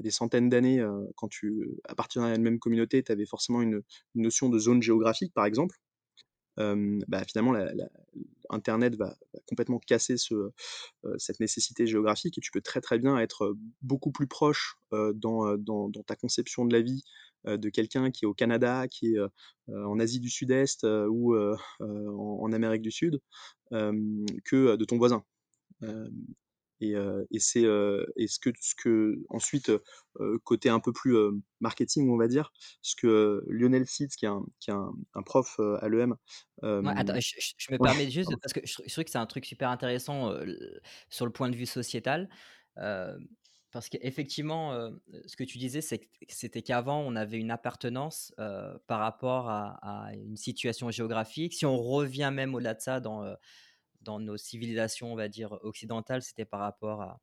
[0.00, 0.84] a des centaines d'années,
[1.16, 3.82] quand tu appartenais à une même communauté, tu avais forcément une
[4.14, 5.76] notion de zone géographique, par exemple.
[7.08, 7.72] Bah, finalement la
[8.50, 10.16] internet va complètement casser
[11.16, 16.16] cette nécessité géographique et tu peux très, très bien être beaucoup plus proche, dans, ta
[16.16, 17.04] conception de la vie,
[17.46, 19.18] de quelqu'un qui est au Canada, qui est,
[19.72, 21.34] en Asie du Sud-Est, ou
[21.80, 23.20] en Amérique du Sud,
[23.70, 25.24] que de ton voisin.
[26.80, 26.94] Et
[27.38, 29.70] c'est, ce que ce que ensuite,
[30.44, 31.16] côté un peu plus,
[31.60, 35.22] marketing, on va dire, ce que Lionel Sitt, qui est un qui est un un
[35.22, 36.16] prof, à l'EM,
[36.84, 39.10] Ouais, attends, je je je me ouais, permets juste parce que je je trouve que
[39.10, 40.32] c'est un truc super intéressant,
[41.10, 42.28] sur le point de vue sociétal.
[43.72, 44.90] Parce qu'effectivement,
[45.26, 48.34] ce que tu disais, c'était qu'avant, on avait une appartenance,
[48.86, 51.54] par rapport à à une situation géographique.
[51.54, 53.24] Si on revient même au-delà de ça dans,
[54.02, 57.20] dans nos civilisations, on va dire, occidentales, c'était par rapport à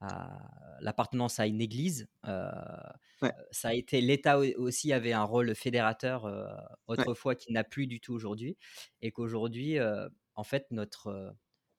[0.00, 2.08] à l'appartenance à une église.
[3.22, 3.36] Ouais.
[3.50, 6.26] ça a été l'État au aussi avait un rôle fédérateur,
[6.96, 7.06] Ouais.
[7.06, 8.56] autrefois qui n'a plus du tout aujourd'hui
[9.00, 11.34] et qu'aujourd'hui, heu, en fait notre,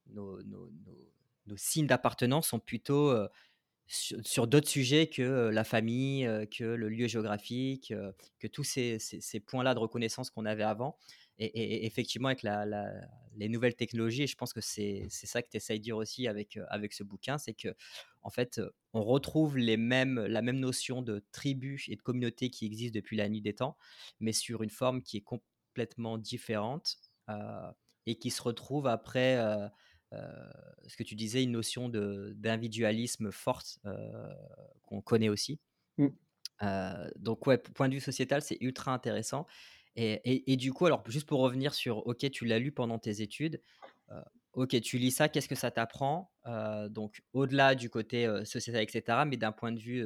[0.08, 1.12] nos nos nos
[1.48, 3.14] nos signes d'appartenance sont plutôt,
[3.88, 7.94] sur sur d'autres sujets que, la famille, que le lieu géographique,
[8.40, 10.98] que tous ces ces ces points-là de reconnaissance qu'on avait avant
[11.46, 12.92] et effectivement avec la la
[13.36, 16.28] les nouvelles technologies et je pense que c'est ça que tu essayes de dire aussi
[16.28, 20.60] avec, heu, avec ce bouquin, c'est qu'en fait, heu, on retrouve les mêmes la même
[20.60, 23.78] notion de tribu et de communauté qui existe depuis la nuit des temps,
[24.20, 26.98] mais sur une forme qui est complètement différente,
[27.30, 27.36] heu
[28.08, 29.36] et qui se retrouve après,
[30.88, 33.80] ce que tu disais, une notion d'individualisme forte,
[34.84, 35.60] qu'on connaît aussi.
[35.98, 36.12] Mmh.
[37.18, 39.46] Donc ouais, point de vue sociétal, c'est ultra intéressant
[39.98, 43.00] et et et du coup, alors juste pour revenir sur OK, tu l'as lu pendant
[43.00, 43.62] tes études,
[44.54, 46.32] OK, tu lis ça, qu'est-ce que ça t'apprend?
[46.90, 50.06] Donc au-delà du côté, heu, sociétal et cetera, mais d'un point de vue,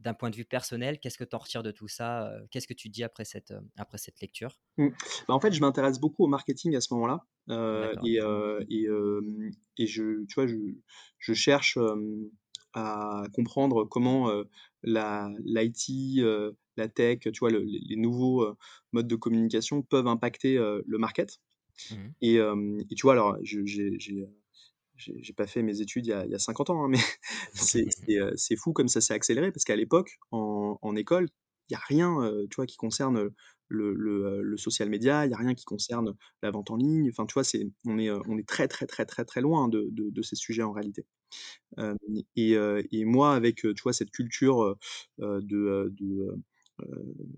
[0.00, 2.32] d'un point de vue personnel, qu'est-ce que tu en retires de tout ça?
[2.50, 4.58] Qu'est-ce que tu dis après cette, après cette lecture?
[4.76, 4.88] Mmh.
[5.28, 7.24] Bah, en fait, je m'intéresse beaucoup au marketing à ce moment-là,
[8.02, 8.86] et heu et
[9.78, 10.56] et je tu vois, je
[11.18, 11.78] je cherche,
[12.74, 14.30] à comprendre comment,
[14.82, 16.20] la l'IT,
[16.76, 18.56] la tech, tu vois, le les nouveaux,
[18.92, 21.40] modes de communication peuvent impacter, le market
[21.90, 23.98] Mmh et tu vois, alors je j'ai
[24.96, 26.98] j'ai, pas fait mes études il y a il y a 50 ans, hein, mais
[28.36, 31.28] c'est fou comme ça s'est accéléré parce qu'à l'époque, en en école,
[31.68, 33.30] il y a rien, tu vois, qui concerne,
[33.68, 37.08] le le, social media, il y a rien qui concerne la vente en ligne.
[37.10, 39.88] Enfin, tu vois, c'est on est, on est très, très, très, très, très loin de
[39.90, 41.06] de de ces sujets en réalité.
[42.36, 42.56] Et
[42.92, 44.76] et moi avec, tu vois, cette culture,
[45.18, 46.36] de,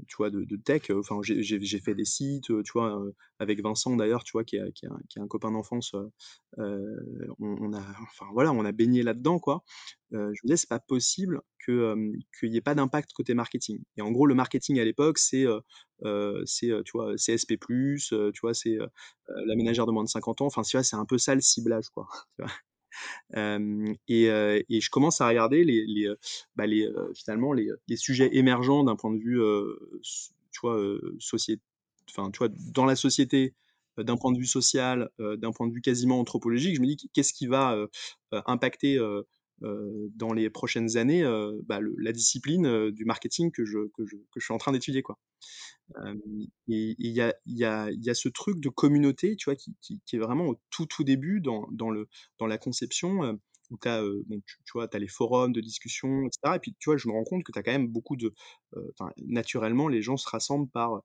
[0.09, 3.97] tu vois, de tech, enfin, j'ai fait des sites, heu, tu vois, heu, avec Vincent
[3.97, 5.95] d'ailleurs, tu vois, qui est qui est un copain d'enfance,
[6.59, 9.65] on a enfin voilà, on a baigné là-dedans, quoi.
[10.13, 11.95] Je me disais: «C'est pas possible que,
[12.39, 15.45] qu'il y ait pas d'impact côté marketing» et en gros, le marketing à l'époque, c'est,
[16.47, 17.59] c'est, tu vois, CSP+,
[18.09, 18.79] tu vois, c'est,
[19.47, 21.41] la ménagère de moins de 50 ans, enfin, tu vois, c'est un peu ça le
[21.41, 22.09] ciblage, quoi?
[23.35, 26.09] Et je commence à regarder les
[26.57, 26.65] bah,
[27.15, 29.41] finalement les, sujets émergents d'un point de vue,
[30.53, 33.55] tu vois, dans la société,
[33.99, 36.77] d'un point de vue social, d'un point de vue quasiment anthropologique.
[36.77, 37.77] Je me dis: «Qu'est-ce qui va,
[38.33, 38.99] impacter,
[39.63, 44.07] dans les prochaines années, heu, bah, le la discipline, heu, du marketing que je que
[44.07, 45.19] je que je suis en train d'étudier, quoi?»
[46.69, 49.75] Et il y a y a y a ce truc de communauté, tu vois, qui
[49.81, 53.39] qui qui est vraiment au tout, tout début dans dans le dans la conception,
[53.71, 56.75] où as, heu, bon, tu vois, as les forums de discussion et cetera et puis,
[56.79, 58.33] tu vois, je me rends compte que tu as quand même beaucoup de,
[58.93, 61.03] enfin, naturellement, les gens se rassemblent par,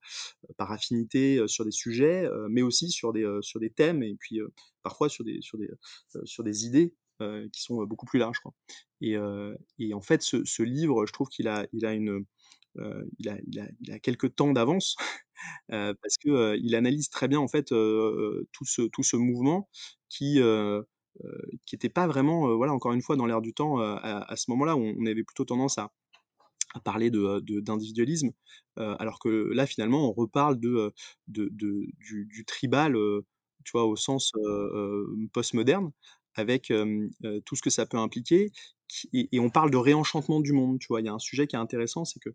[0.58, 4.40] par affinité, heu, sur des sujets, mais aussi sur des, sur des thèmes et puis,
[4.84, 5.70] parfois sur des sur des,
[6.26, 8.40] sur des idées, heu, qui sont, beaucoup plus larges,
[9.80, 11.68] et en fait, ce livre, je trouve qu'il a
[14.04, 14.96] quelques temps d'avance,
[15.70, 19.70] parce que, il analyse très bien en fait, tout ce mouvement
[20.10, 20.86] qui, heu
[21.26, 24.76] heu, qui était pas vraiment, encore une fois, dans l'air du temps, à ce moment-là,
[24.78, 25.92] où on avait plutôt tendance à
[26.86, 28.32] parler d'individualisme,
[28.78, 32.96] alors que là, finalement, on reparle du tribal,
[33.76, 35.92] au sens, heu, postmoderne
[36.36, 36.72] avec,
[37.46, 38.52] tout ce que ça peut impliquer
[39.14, 41.00] et on parle de réenchantement du monde, tu vois?
[41.02, 42.30] Il y a un sujet qui est intéressant, c'est que,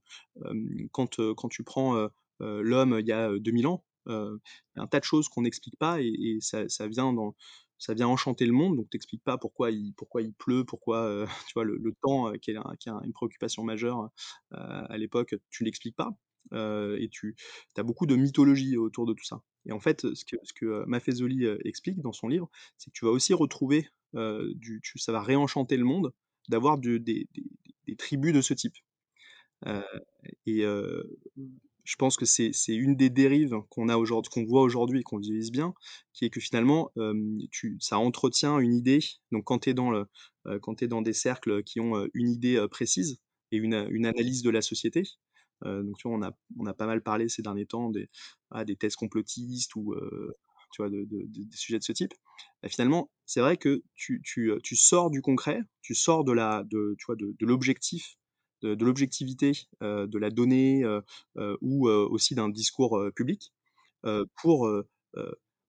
[0.92, 1.08] quand,
[1.50, 2.08] tu prends,
[2.40, 4.40] l'homme il y a, heu, 2000 ans, heu,
[4.74, 8.52] il y a un tas de choses qu'on n'explique pas et ça vient enchanter le
[8.52, 9.92] monde, donc tu expliques pas pourquoi il
[10.38, 12.56] pleut, pourquoi, tu vois, le temps, qui est
[13.04, 14.10] une préoccupation majeure,
[14.52, 16.10] à l'époque, tu l'expliques pas,
[16.52, 17.34] heu et tu
[17.76, 19.42] as beaucoup de mythologie autour de tout ça.
[19.66, 23.04] Et en fait, ce que ce Maffezoli, heu, explique dans son livre, c'est que tu
[23.04, 26.12] vas aussi retrouver, du tu ça va réenchanter le monde
[26.48, 27.28] d'avoir de des
[27.98, 28.76] tribus de ce type,
[30.46, 30.62] et
[31.84, 33.86] je pense que c'est une des dérives qu'on
[34.44, 35.74] voit aujourd'hui et qu'on visualise bien,
[36.12, 36.90] qui est que finalement,
[37.80, 39.00] ça entretient une idée,
[39.32, 43.20] donc quand tu es dans des cercles qui ont, une idée, précise
[43.52, 45.04] et une, analyse de la société,
[45.64, 48.08] donc tu vois, on a on a pas mal parlé ces derniers temps des
[48.50, 50.34] ah, des thèses complotistes ou, heu,
[50.72, 52.12] tu vois, de de de des sujets de ce type.
[52.62, 56.34] Bah, finalement, c'est vrai que tu tu, heu, tu sors du concret, tu sors de
[56.34, 56.96] de
[57.38, 58.16] de l'objectif,
[58.62, 60.84] de l'objectivité, de la donnée,
[61.60, 63.52] ou, aussi d'un discours, public,
[64.42, 64.68] pour,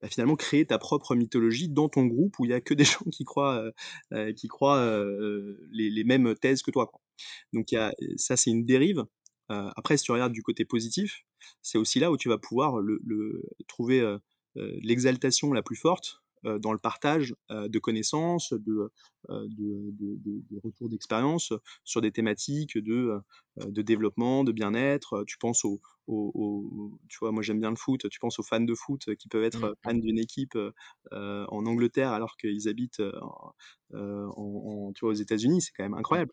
[0.01, 2.85] bah, finalement créer ta propre mythologie dans ton groupe où il y a que des
[2.85, 3.63] gens qui croient,
[4.35, 5.05] qui croient,
[5.71, 6.91] les les mêmes thèses que toi.
[7.53, 7.67] Donc
[8.17, 9.03] ça, c'est une dérive.
[9.51, 11.23] Heu, après si tu regardes du côté positif,
[11.61, 14.19] c'est aussi là où tu vas pouvoir le le trouver, heu
[14.57, 18.91] heu, l'exaltation la plus forte, dans le partage, de connaissances, de,
[19.29, 21.51] heu, de de de de retours d'expérience,
[21.83, 23.19] sur des thématiques de,
[23.81, 25.23] développement, de bien-être.
[25.25, 28.61] Tu penses aux aux tu vois, moi j'aime bien le foot, tu penses aux fans
[28.61, 29.97] de foot qui peuvent Mmh être fans mh.
[29.97, 30.57] d'une équipe,
[31.11, 33.53] en Angleterre alors qu'ils habitent, en
[33.93, 36.31] en tu vois, aux États-Unis, c'est quand même Mmh incroyable?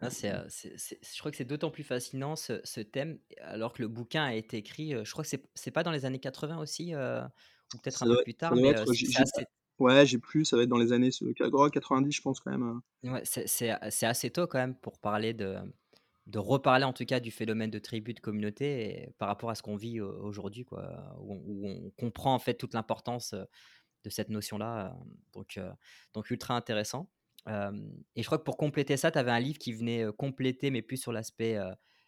[0.00, 3.88] Ah c'est, je crois que c'est d'autant plus fascinant ce ce thème, alors que le
[3.88, 7.78] bouquin a été écrit, je crois que c'est pas dans les années 80 aussi, ou
[7.78, 9.44] peut-être un Ça peu doit plus tard, doit mais, être, assez
[9.78, 12.50] ouais, j'ai plus, ça va être dans les années ce oh 90 je pense quand
[12.50, 15.56] même, Ouais, c'est assez tôt quand même pour parler de
[16.26, 19.54] de reparler en tout cas du phénomène de tribu, de communauté et par rapport à
[19.56, 23.34] ce qu'on vit au aujourd'hui quoi, où on où on comprend en fait toute l'importance,
[24.04, 24.96] de cette notion-là,
[25.34, 27.10] donc ultra intéressant.
[27.46, 30.82] Et je crois que pour compléter ça, tu avais un livre qui venait, compléter, mais
[30.82, 31.58] plus sur l'aspect,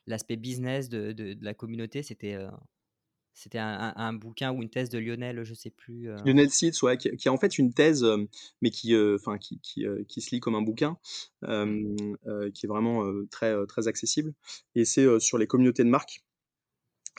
[0.06, 2.02] l'aspect business de de de la communauté.
[2.02, 2.36] C'était,
[3.34, 6.82] c'était un un un bouquin ou une thèse de Lionel, je sais plus, Lionel Sietz,
[6.82, 8.06] ouais, qui qui est en fait une thèse,
[8.60, 8.94] mais qui,
[9.62, 10.98] qui qui, se lit comme un bouquin,
[11.42, 12.16] Mmh.
[12.54, 14.32] qui est vraiment, très, très accessible
[14.74, 16.22] et c'est, sur les communautés de marques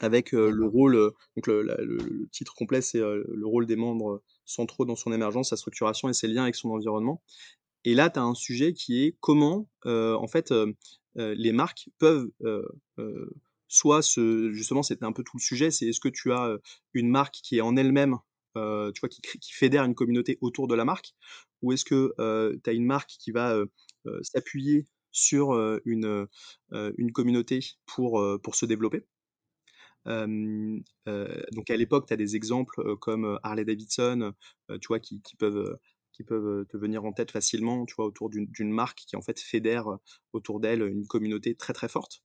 [0.01, 0.95] avec, le rôle,
[1.35, 5.11] donc le la le le titre complet c'est, «Le rôle des membres centraux dans son
[5.13, 7.21] émergence, sa structuration et ses liens avec son environnement»
[7.85, 10.53] et là, tu as un sujet qui est comment, en fait,
[11.15, 12.29] les marques peuvent,
[13.67, 16.57] soit se justement, c'était un peu tout le sujet, c'est est-ce que tu as,
[16.93, 18.17] une marque qui est en elle-même,
[18.55, 21.13] tu vois, qui fédère une communauté autour de la marque?
[21.61, 22.13] Ou est-ce que,
[22.63, 23.57] tu as une marque qui va,
[24.21, 25.53] s'appuyer sur,
[25.85, 26.27] une,
[26.71, 29.05] une communauté pour, pour se développer?
[30.05, 34.33] Donc à l'époque, tu as des exemples, comme Harley-Davidson,
[34.69, 35.77] heu, tu vois, qui peuvent,
[36.13, 39.39] qui peuvent, te venir en tête facilement, tu vois, autour d'une marque qui en fait
[39.39, 39.87] fédère,
[40.33, 42.23] autour d'elle une communauté très, très forte.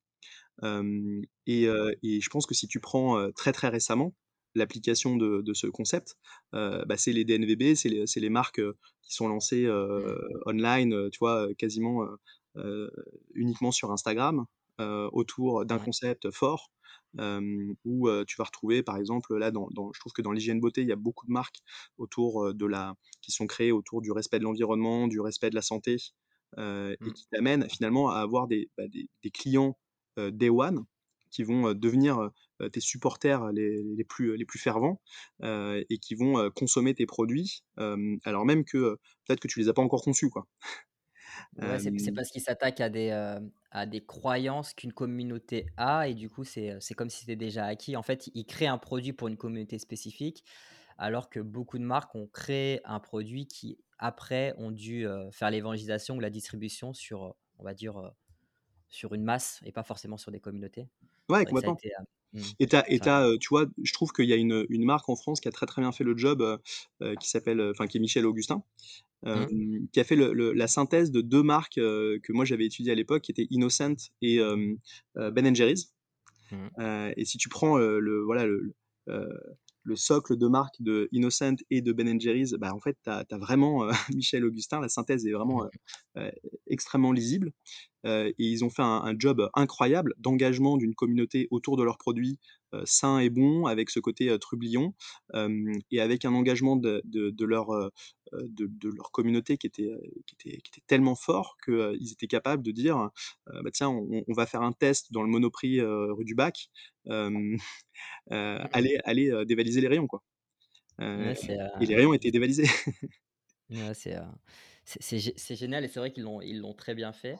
[0.62, 4.14] Et je pense que si tu prends, très, très récemment,
[4.55, 6.16] l'application de de ce concept,
[6.53, 8.61] bah, c'est les DNVB, c'est les les marques,
[9.03, 10.18] qui sont lancées, Mmh.
[10.46, 12.07] online, tu vois, quasiment,
[13.35, 14.44] uniquement sur Instagram,
[14.81, 16.71] heu, autour d'un concept fort,
[17.85, 20.83] où, tu vas retrouver par exemple, là dans dans je trouve que dans l'hygiène beauté,
[20.83, 21.61] il y a beaucoup de marques
[21.99, 25.62] autour, de la qui sont créées autour du respect de l'environnement, du respect de la
[25.62, 25.97] santé,
[26.59, 27.14] et Mmh.
[27.14, 29.79] qui t'amènent finalement à avoir des, bah, des des clients,
[30.19, 30.85] day one
[31.31, 32.31] qui vont, devenir,
[32.73, 35.01] tes supporters les les plus, les plus fervents,
[35.43, 37.62] et qui vont, consommer tes produits,
[38.25, 40.47] alors même que, peut-être que tu les as pas encore conçus, quoi.
[41.61, 43.11] Ouais, c'est parce qu'ils s'attaquent à des,
[43.70, 47.96] à des croyances qu'une communauté a et du coup, c'est, comme si c'était déjà acquis.
[47.96, 50.44] En fait, ils créent un produit pour une communauté spécifique,
[50.96, 56.16] alors que beaucoup de marques ont créé un produit qui, après, ont dû, faire l'évangélisation
[56.16, 58.12] ou la distribution sur, on va dire,
[58.88, 60.88] sur une masse et pas forcément sur des communautés.
[61.29, 61.77] Ouais, complètement
[62.33, 65.09] mmh, et tu as et tu vois, je trouve qu'il y a une une marque
[65.09, 66.61] en France qui a très, très bien fait le job,
[67.20, 68.62] qui s'appelle, enfin qui est Michel Augustin,
[69.35, 69.48] Mmh.
[69.92, 72.94] qui a fait le le la synthèse de 2 marques, que moi j'avais étudiées à
[72.96, 74.78] l'époque, qui étaient Innocent et heu,
[75.16, 75.92] Ben& Jerry's,
[76.50, 76.68] Mmh.
[77.16, 78.46] et si tu prends, le voilà
[79.85, 83.38] le socle de marque de Innocent et de Ben& Jerry's, bah, en fait, tu as
[83.38, 84.81] vraiment, Michel Augustin.
[84.81, 85.64] La synthèse est vraiment,
[86.18, 86.31] heu,
[86.68, 87.52] extrêmement lisible,
[88.07, 92.38] et ils ont fait un un job incroyable d'engagement d'une communauté autour de leurs produits,
[92.74, 94.94] heu, sains et bons avec ce côté, trublion,
[95.90, 97.68] et avec un engagement de de de leur,
[98.33, 99.90] de de leur communauté qui était,
[100.26, 103.11] qui était qui était tellement fort que, heu, ils étaient capables de dire,
[103.46, 106.68] «Bah, tiens, on on va faire un test dans le Monoprix, rue du Bac,
[108.33, 108.72] heu, Mmh mh.
[108.72, 110.22] allez allez, dévaliser les rayons, quoi»,
[111.16, 111.35] Ouais,
[111.81, 112.66] et les rayons étaient dévalisés.
[113.70, 114.14] Ouais, c'est,
[115.57, 117.38] génial et c'est vrai qu'ils l'ont ils l'ont très bien fait.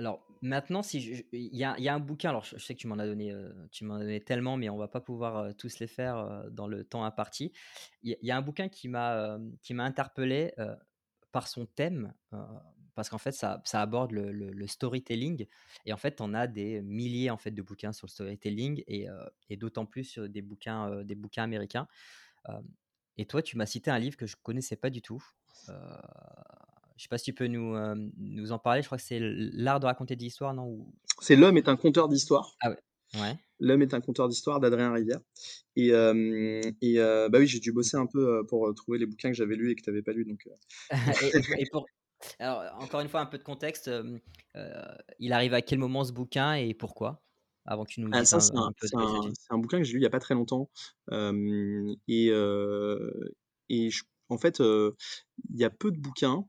[0.00, 2.98] Alors maintenant si il y a a un bouquin, alors je sais que tu m'en
[2.98, 5.78] as donné, heu, tu m'en as donné tellement, mais on va pas pouvoir, heu, tous
[5.78, 7.52] les faire, heu, dans le temps imparti.
[8.02, 10.52] Il y a a un bouquin qui m'a, qui m'a interpellé,
[11.32, 12.14] par son thème,
[12.94, 15.46] parce qu'en fait ça aborde le storytelling
[15.84, 19.06] et en fait, en as des milliers, en fait, de bouquins sur le storytelling et
[19.50, 21.86] et d'autant plus, heu, des bouquins, des bouquins américains.
[23.16, 25.22] Et toi, tu m'as cité un livre que je connaissais pas du tout,
[27.00, 28.82] je sais pas si tu peux nous, hem, nous en parler?
[28.82, 30.86] Je crois que c'est L'art de raconter des histoires, non?
[31.22, 32.54] C'est L'homme est un conteur d'histoires.
[32.60, 32.76] Ah ouais,
[33.14, 33.38] ouais.
[33.58, 35.20] L'homme est un conteur d'histoires d'Adrien Rivière
[35.76, 39.34] et et heu, bah, oui, j'ai dû bosser un peu, pour, trouver les bouquins que
[39.34, 40.46] j'avais lus et que tu avais pas lus donc
[41.22, 41.86] Et et pour
[42.38, 43.90] alors encore une fois un peu de contexte,
[45.18, 47.22] il arrive à quel moment ce bouquin et pourquoi?
[47.64, 49.34] Avant que tu nous Ah dises ça, un c'est un un peu c'est un s'agit.
[49.38, 50.68] c'est un bouquin que j'ai lu il y a pas très longtemps,
[51.10, 52.26] et
[53.70, 53.88] et
[54.28, 56.46] en fait, il y a peu de bouquins,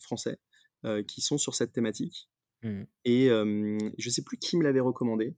[0.00, 0.38] français,
[0.84, 2.28] heu, qui sont sur cette thématique.
[2.62, 2.68] Mmh.
[2.70, 2.84] Mh.
[3.04, 3.28] et
[3.98, 5.34] je sais plus qui me l'avait recommandé,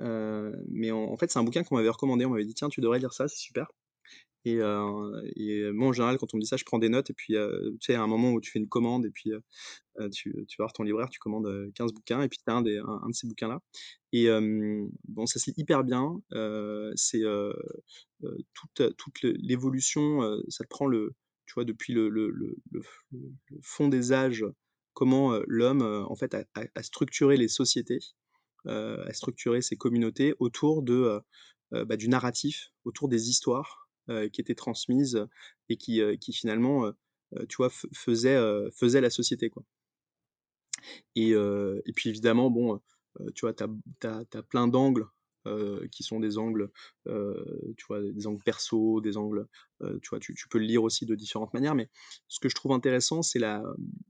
[0.00, 2.24] heu, mais en en fait, c'est un bouquin qu'on m'avait recommandé.
[2.26, 3.68] On m'avait dit: «Tiens, tu devrais lire ça, c'est super»
[4.46, 4.58] et
[5.36, 7.10] et moi, en général, quand on me dit ça, je prends des notes.
[7.10, 9.32] Et puis, tu sais, à un moment où tu fais une commande et puis,
[10.12, 12.22] tu tu vas voir ton libraire, tu commandes, heu, 15 bouquins.
[12.22, 13.60] Et puis tu as un des un un de ces bouquins-là.
[14.12, 14.28] Et
[15.08, 16.20] bon, ça se lit hyper bien,
[16.96, 17.22] c'est,
[18.54, 21.14] toute toute l'évolution, ça te prend le
[21.50, 22.56] tu vois, depuis le
[23.60, 24.44] fond des âges,
[24.92, 27.98] comment, l'homme, en fait, a structuré les sociétés,
[28.66, 31.20] a structuré ses communautés autour de,
[31.72, 33.88] bah, du narratif, autour des histoires,
[34.32, 35.26] qui étaient transmises
[35.68, 36.92] et qui, finalement,
[37.48, 37.70] tu vois,
[39.00, 39.64] la société, quoi.
[41.16, 41.34] Et
[41.96, 42.80] puis évidemment, bon,
[43.34, 43.54] tu vois,
[44.04, 45.08] as plein d'angles,
[45.46, 46.70] heu, qui sont des angles,
[47.08, 49.46] heu, tu vois, des angles perso, des angles,
[49.82, 51.74] heu, tu vois, tu peux le lire aussi de différentes manières.
[51.74, 51.88] Mais
[52.28, 53.62] ce que je trouve intéressant, c'est la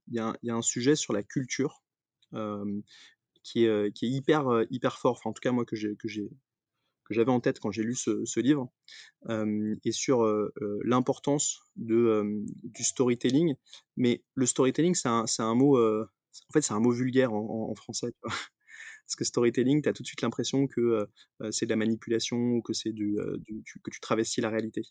[0.09, 1.83] il y a un sujet sur la culture,
[2.35, 2.83] hem,
[3.45, 5.13] qui est, hyper, hyper fort.
[5.19, 6.31] Enfin, en tout cas, moi, que j'ai que j'ai
[7.05, 8.71] que j'avais en tête quand j'ai lu ce livre,
[9.85, 10.25] et sur,
[10.85, 13.55] l'importance de, du storytelling.
[13.97, 18.13] Mais le storytelling, c'est un un mot, en fait, c'est un mot vulgaire en français?
[19.11, 21.09] Parce que storytelling, tu as tout de suite l'impression que,
[21.51, 24.83] c'est de la manipulation ou que c'est que tu travestis la réalité.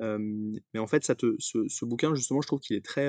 [0.00, 3.08] Mais en fait, ça ce bouquin, justement, je trouve qu'il est très,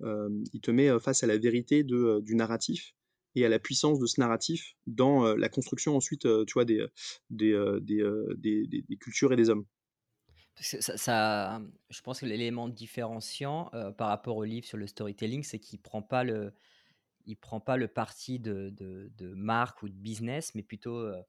[0.00, 2.92] il te met, face à la vérité du narratif
[3.36, 6.84] et à la puissance de ce narratif dans, la construction ensuite, tu vois, des,
[7.30, 9.64] des, des, des cultures et des hommes.
[10.60, 15.80] Ça je pense que l'élément différenciant, par rapport au livre sur le storytelling, c'est qu'il
[15.80, 16.52] prend pas le
[17.28, 21.14] il prend pas le parti de de de marque ou de business, mais plutôt, heu
[21.16, 21.22] heu,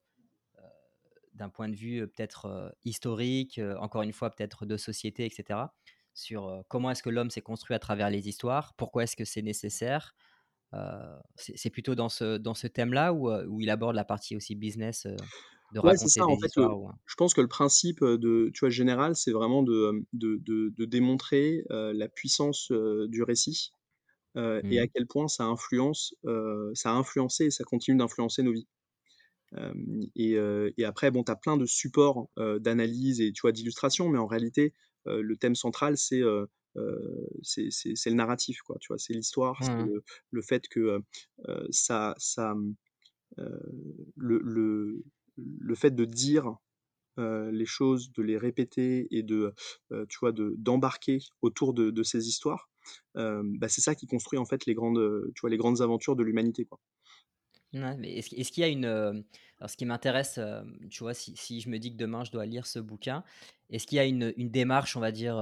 [1.33, 5.75] d'un point de vue, heu, peut-être, historique, encore une fois, peut-être de société et cetera.
[6.13, 8.75] Sur, comment est-ce que l'homme s'est construit à travers les histoires?
[8.77, 10.15] Pourquoi est-ce que c'est nécessaire?
[11.35, 15.07] C'est plutôt dans ce dans ce thème-là où, où il aborde la partie aussi business,
[15.71, 18.03] de Ouais, raconter ça, en des fait, le histoires heu je pense que le principe,
[18.03, 23.73] de tu vois, général, c'est vraiment de, de démontrer, la puissance, du récit,
[24.35, 26.15] et à mmh quel point ça influence,
[26.73, 28.67] ça a influencé et ça continue d'influencer nos vies.
[30.15, 34.27] Et après, bon, tu as plein de supports, d'analyse et tu vois, d'illustration, mais en
[34.27, 34.73] réalité,
[35.05, 36.21] le thème central, c'est,
[37.41, 38.97] c'est le narratif, quoi, tu vois?
[38.97, 40.99] C'est l'histoire, Mmh le le fait que,
[41.71, 42.75] ça ça, mmh,
[44.15, 45.03] le le
[45.37, 46.55] le fait de dire,
[47.17, 49.53] les choses, de les répéter et de,
[50.09, 52.71] tu vois, de d'embarquer autour de de ces histoires,
[53.15, 56.23] bah, c'est ça qui construit, en fait, les grandes, tu vois, les grandes aventures de
[56.23, 56.79] l'humanité, quoi.
[57.73, 60.39] Ouais, mais est-ce est-ce qu'il y a une, alors ce qui m'intéresse,
[60.89, 63.23] tu vois, si si je me dis que demain je dois lire ce bouquin,
[63.69, 65.39] est-ce qu'il y a une, une démarche, on va dire,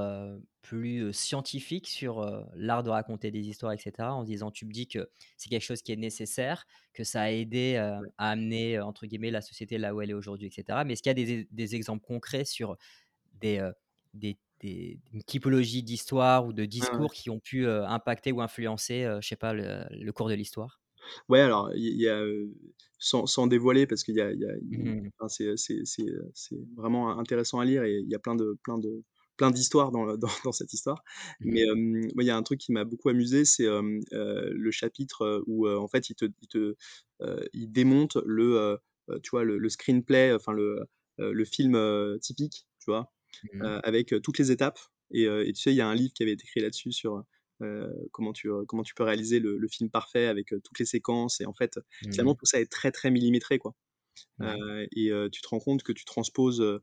[0.62, 4.14] plus, scientifique sur, l'art de raconter des histoires et cetera?
[4.14, 7.32] En disant tu me dis que c'est quelque chose qui est nécessaire, que ça a
[7.32, 10.84] aidé, à amener, entre guillemets «la société là où elle est aujourd'hui» et cetera.
[10.84, 12.76] Mais est-ce qu'il y a des des exemples concrets sur
[13.40, 13.66] des,
[14.14, 16.98] des des une typologie d'histoire ou de ouais.
[16.98, 20.34] discours qui ont pu, impacter ou influencer, heu, je sais pas, le le cours de
[20.36, 20.82] l'histoire?
[21.30, 22.54] Ouais, alors il y a, heu,
[23.00, 25.56] sans sans dévoiler parce qu'il y a y a Mmh c'est,
[26.76, 29.04] vraiment intéressant à lire et il y a plein de plein de
[29.38, 31.04] plein d'histoires dans dans dans cette histoire.
[31.44, 35.44] Mais, Mmh moi, il y a un truc qui m'a beaucoup amusé, c'est, le chapitre,
[35.48, 36.76] où, en fait, il te il te,
[37.22, 38.78] heu, il démonte le,
[39.24, 40.86] tu vois, le le screenplay, enfin le,
[41.18, 41.76] le film,
[42.22, 43.12] typique, tu vois?
[43.44, 43.68] Mh.
[43.68, 44.80] Heu, avec, toutes les étapes
[45.12, 47.24] et tu sais, il y a un livre qui avait été écrit là-dessus sur,
[48.12, 51.46] comment tu, comment tu peux réaliser le le film parfait avec, toutes les séquences et
[51.46, 51.80] en fait,
[52.12, 53.76] finalement Mmh tout ça est très, très millimétré, quoi.
[54.40, 54.58] Ouais.
[54.96, 56.82] Et tu te rends compte que tu transposes, heu,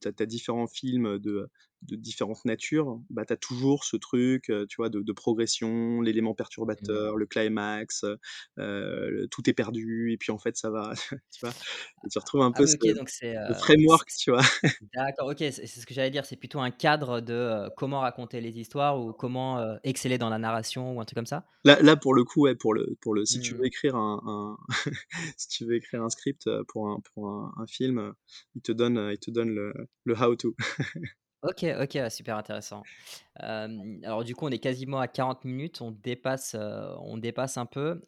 [0.00, 1.48] tu as différents films, de
[1.82, 6.34] de différentes natures, bah, tu as toujours ce truc, tu vois, de de progression, l'élément
[6.80, 7.10] Mmh.
[7.14, 8.04] perturbateur, le climax,
[8.56, 10.92] tout est perdu et puis en fait ça va,
[11.32, 11.54] tu vois?
[12.04, 13.08] Et tu retrouves un Ah peu oui, ce donc
[13.48, 14.42] le framework, c tu vois?
[14.94, 18.58] d'accord, OK, c'est ce que j'allais dire, c'est plutôt un cadre de, comment raconter les
[18.58, 21.46] histoires ou comment, exceller dans la narration ou un truc comme ça?
[21.64, 23.66] Là là, pour le coup, ouais, pour le pour le si tu veux Mmh.
[23.66, 24.56] écrire un un
[25.36, 28.12] si tu veux écrire un script, pour un pour un un film,
[28.54, 29.72] il te donne, il te donne le
[30.04, 30.54] le how to.
[31.42, 32.88] OK, OK, super intéressant.
[33.36, 38.02] Alors du coup, on est quasiment à 40 minutes, on dépasse, on dépasse un peu.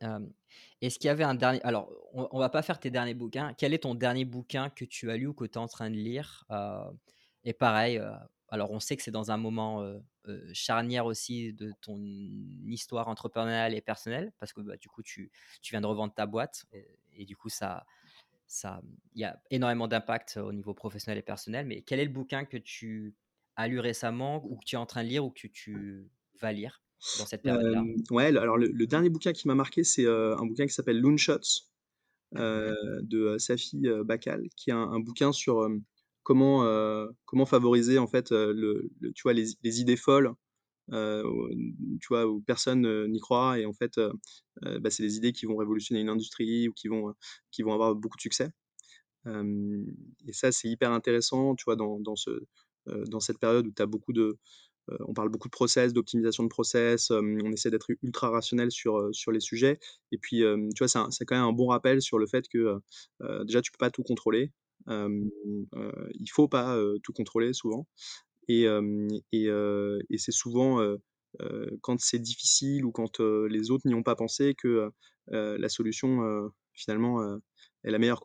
[0.81, 3.55] Est-ce qu'il y avait un dernier alors on on va pas faire tes derniers bouquins.
[3.59, 5.91] Quel est ton dernier bouquin que tu as lu ou que tu es en train
[5.91, 6.45] de lire?
[7.45, 8.01] Et pareil,
[8.49, 9.85] alors on sait que c'est dans un moment,
[10.53, 11.99] charnière aussi de ton
[12.67, 15.31] histoire entrepreneuriale et personnelle parce que, bah, du coup, tu
[15.63, 16.65] tu viens de revendre ta boîte
[17.13, 17.85] et du coup ça
[18.49, 18.81] ça,
[19.15, 21.67] il y a énormément d'impact au niveau professionnel et personnel.
[21.67, 23.15] Mais quel est le bouquin que tu
[23.57, 26.53] as lu récemment ou que tu es en train de lire ou que tu vas
[26.53, 26.83] lire
[27.19, 27.85] dans cette période-là?
[28.11, 31.67] Ouais, alors le le dernier bouquin qui m'a marqué, c'est, un bouquin qui s'appelle Loonshots,
[32.37, 35.69] heu, Mmh de, Safi, Bahcall, qui est un un bouquin sur,
[36.23, 36.65] comment,
[37.27, 40.33] comment favoriser en fait, heu, le le tu vois les les idées folles,
[40.91, 44.13] tu vois où personne, heu, n'y croit et en fait, heu,
[44.81, 47.15] bah, c'est des idées qui vont révolutionner une industrie ou qui vont,
[47.51, 48.51] qui vont avoir beaucoup de succès.
[50.27, 52.31] Et ça, c'est hyper intéressant, tu vois, dans dans ce,
[52.87, 54.39] dans cette période où tu beaucoup de,
[55.01, 59.33] on parle beaucoup de process, d'optimisation de process, on essaie d'être ultra rationnel sur, sur
[59.33, 59.79] les sujets.
[60.13, 60.43] Et puis,
[60.75, 62.79] tu vois, c'est quand même un bon rappel sur le fait que,
[63.45, 64.53] déjà tu peux pas tout contrôler,
[64.89, 67.87] il faut pas, tout contrôler souvent
[68.49, 69.49] et
[70.19, 70.81] c'est souvent,
[71.83, 74.91] quand c'est difficile ou quand, les autres n'y ont pas pensé que,
[75.29, 77.39] la solution, finalement,
[77.85, 78.23] est la meilleure.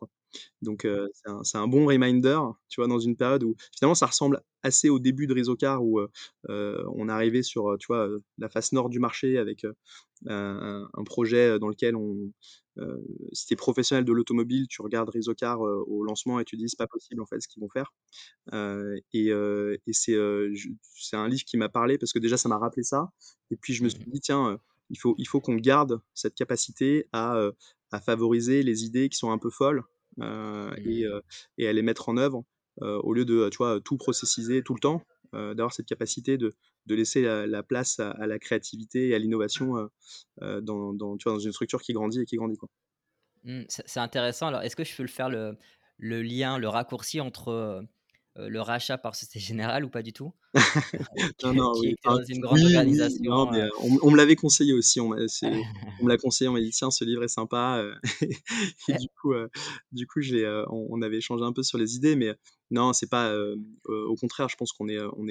[0.62, 4.06] Donc c'est un c'est un bon reminder, tu vois, dans une période où finalement ça
[4.06, 6.08] ressemble assez au début de Rizocar où, heu,
[6.48, 8.08] on arrivait sur, tu vois,
[8.38, 9.64] la face nord du marché avec,
[10.26, 12.32] un un projet, dans lequel on,
[13.32, 16.68] si tu es professionnel de l'automobile, tu regardes Rizocar, heu, au lancement et tu dis:
[16.68, 17.92] «C'est pas possible en fait ce qu'ils vont faire».
[19.12, 22.58] Et c'est, heu, je c'est un livre qui m'a parlé parce que déjà ça m'a
[22.58, 23.10] rappelé ça
[23.50, 24.58] et puis je me suis Mmh dit: «Tiens,
[24.90, 27.50] il faut il faut qu'on garde cette capacité à
[28.04, 29.82] favoriser les idées qui sont un peu folles,
[30.20, 31.22] heu et Mmh heu
[31.58, 32.44] et à les mettre en œuvre,
[32.82, 35.02] heu, au lieu de, tu vois, tout processiser tout le temps».
[35.34, 36.54] D'avoir cette capacité de
[36.86, 39.90] de laisser la la place à à la créativité et à l'innovation,
[40.40, 42.68] dans dans tu vois, dans une structure qui grandit et qui grandit, quoi.
[43.44, 44.46] Mmh, c'est intéressant.
[44.48, 45.58] Alors, est-ce que je peux le faire le
[45.98, 47.84] le lien, le raccourci entre,
[48.36, 50.32] le rachat par Société Générale ou pas du tout?
[51.44, 53.70] Non, Que non, qui oui, enfin, une grande oui, oui, non, organisation, mais heu heu,
[54.02, 57.22] on me l'avait conseillé aussi, on me l'a conseillé, on m'a dit: «Tiens, ce livre
[57.24, 57.84] est sympa»,
[58.88, 59.34] et du coup,
[59.92, 62.34] du coup, j'ai, on on avait échangé un peu sur les idées, mais
[62.70, 63.32] non, c'est pas,
[63.86, 65.28] au contraire, je pense qu'on est, on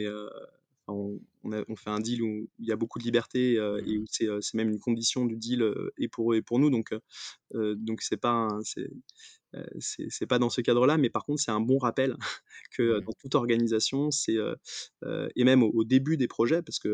[0.88, 3.82] on on a on fait un deal où il y a beaucoup de liberté, heu
[3.86, 6.42] et où c'est, heu, c'est même une condition du deal, heu et pour eux et
[6.42, 6.94] pour nous, donc
[7.56, 8.90] heu, donc c'est pas c'est,
[10.28, 12.18] pas dans ce cadre-là, mais par contre, c'est un bon rappel
[12.72, 14.38] que, dans toute organisation, c'est,
[15.36, 16.90] et même au au début des projets parce que,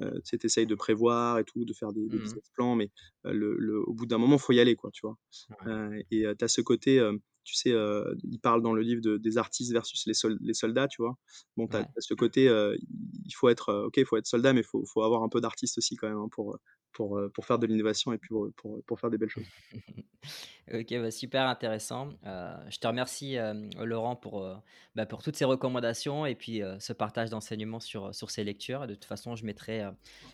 [0.00, 2.90] heu, tu essayes de prévoir et tout, de faire des des Mmh business plans, mais
[3.24, 5.18] le le au bout d'un moment, faut y aller, quoi, tu vois?
[5.50, 6.98] Ouais, et tu as ce côté,
[7.44, 10.54] tu sais, heu, il parle dans le livre de des artistes versus les sol les
[10.54, 11.16] soldats, tu vois?
[11.56, 11.92] Bon, tu as tu ouais.
[11.96, 12.76] as ce côté, heu,
[13.24, 15.28] il faut être, heu, OK, il faut être soldat, mais il faut faut avoir un
[15.28, 16.58] peu d'artiste aussi quand même, hein, pour,
[16.92, 19.50] pour, pour faire de l'innovation et puis pour, pour, pour faire des belles choses.
[20.72, 22.10] OK, bah, super intéressant.
[22.24, 23.36] Je te remercie,
[23.78, 24.46] Laurent pour,
[24.94, 28.86] bah, pour toutes ces recommandations et puis, ce partage d'enseignements sur, sur ces lectures.
[28.86, 29.82] De toute façon, je mettrai,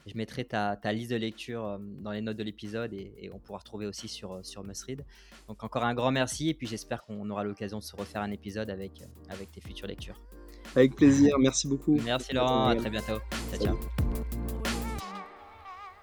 [0.07, 3.41] je mettrai ta ta liste de lecture, dans les notes de l'épisode et et on
[3.41, 4.63] pourra retrouver aussi sur, sur
[5.49, 8.31] Donc encore un grand merci et puis j'espère qu'on aura l'occasion de se refaire un
[8.31, 10.21] épisode avec, heu, avec tes futures lectures.
[10.77, 11.99] Avec plaisir, merci beaucoup.
[12.05, 13.19] Merci Laurent, à très bientôt.
[13.51, 13.79] Ciao, ciao.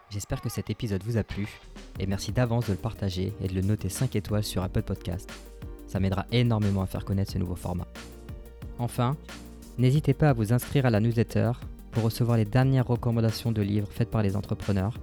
[0.10, 1.48] J'espère que cet épisode vous a plu
[2.00, 5.30] et merci d'avance de le partager et de le noter 5 étoiles sur Apple Podcast.
[5.88, 7.88] Ça m'aidera énormément à faire connaître ce nouveau format.
[8.80, 9.18] Enfin,
[9.78, 11.52] n'hésitez pas à vous inscrire à la newsletter
[11.92, 14.98] pour recevoir les dernières recommandations de livres faites par les entrepreneurs,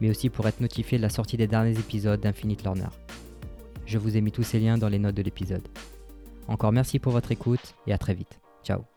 [0.00, 2.88] mais aussi pour être notifié de la sortie des derniers épisodes d'Infinite Learner.
[3.86, 5.66] Je vous ai mis tous ces liens dans les notes de l'épisode.
[6.48, 8.40] Encore merci pour votre écoute et à très vite.
[8.64, 8.91] Ciao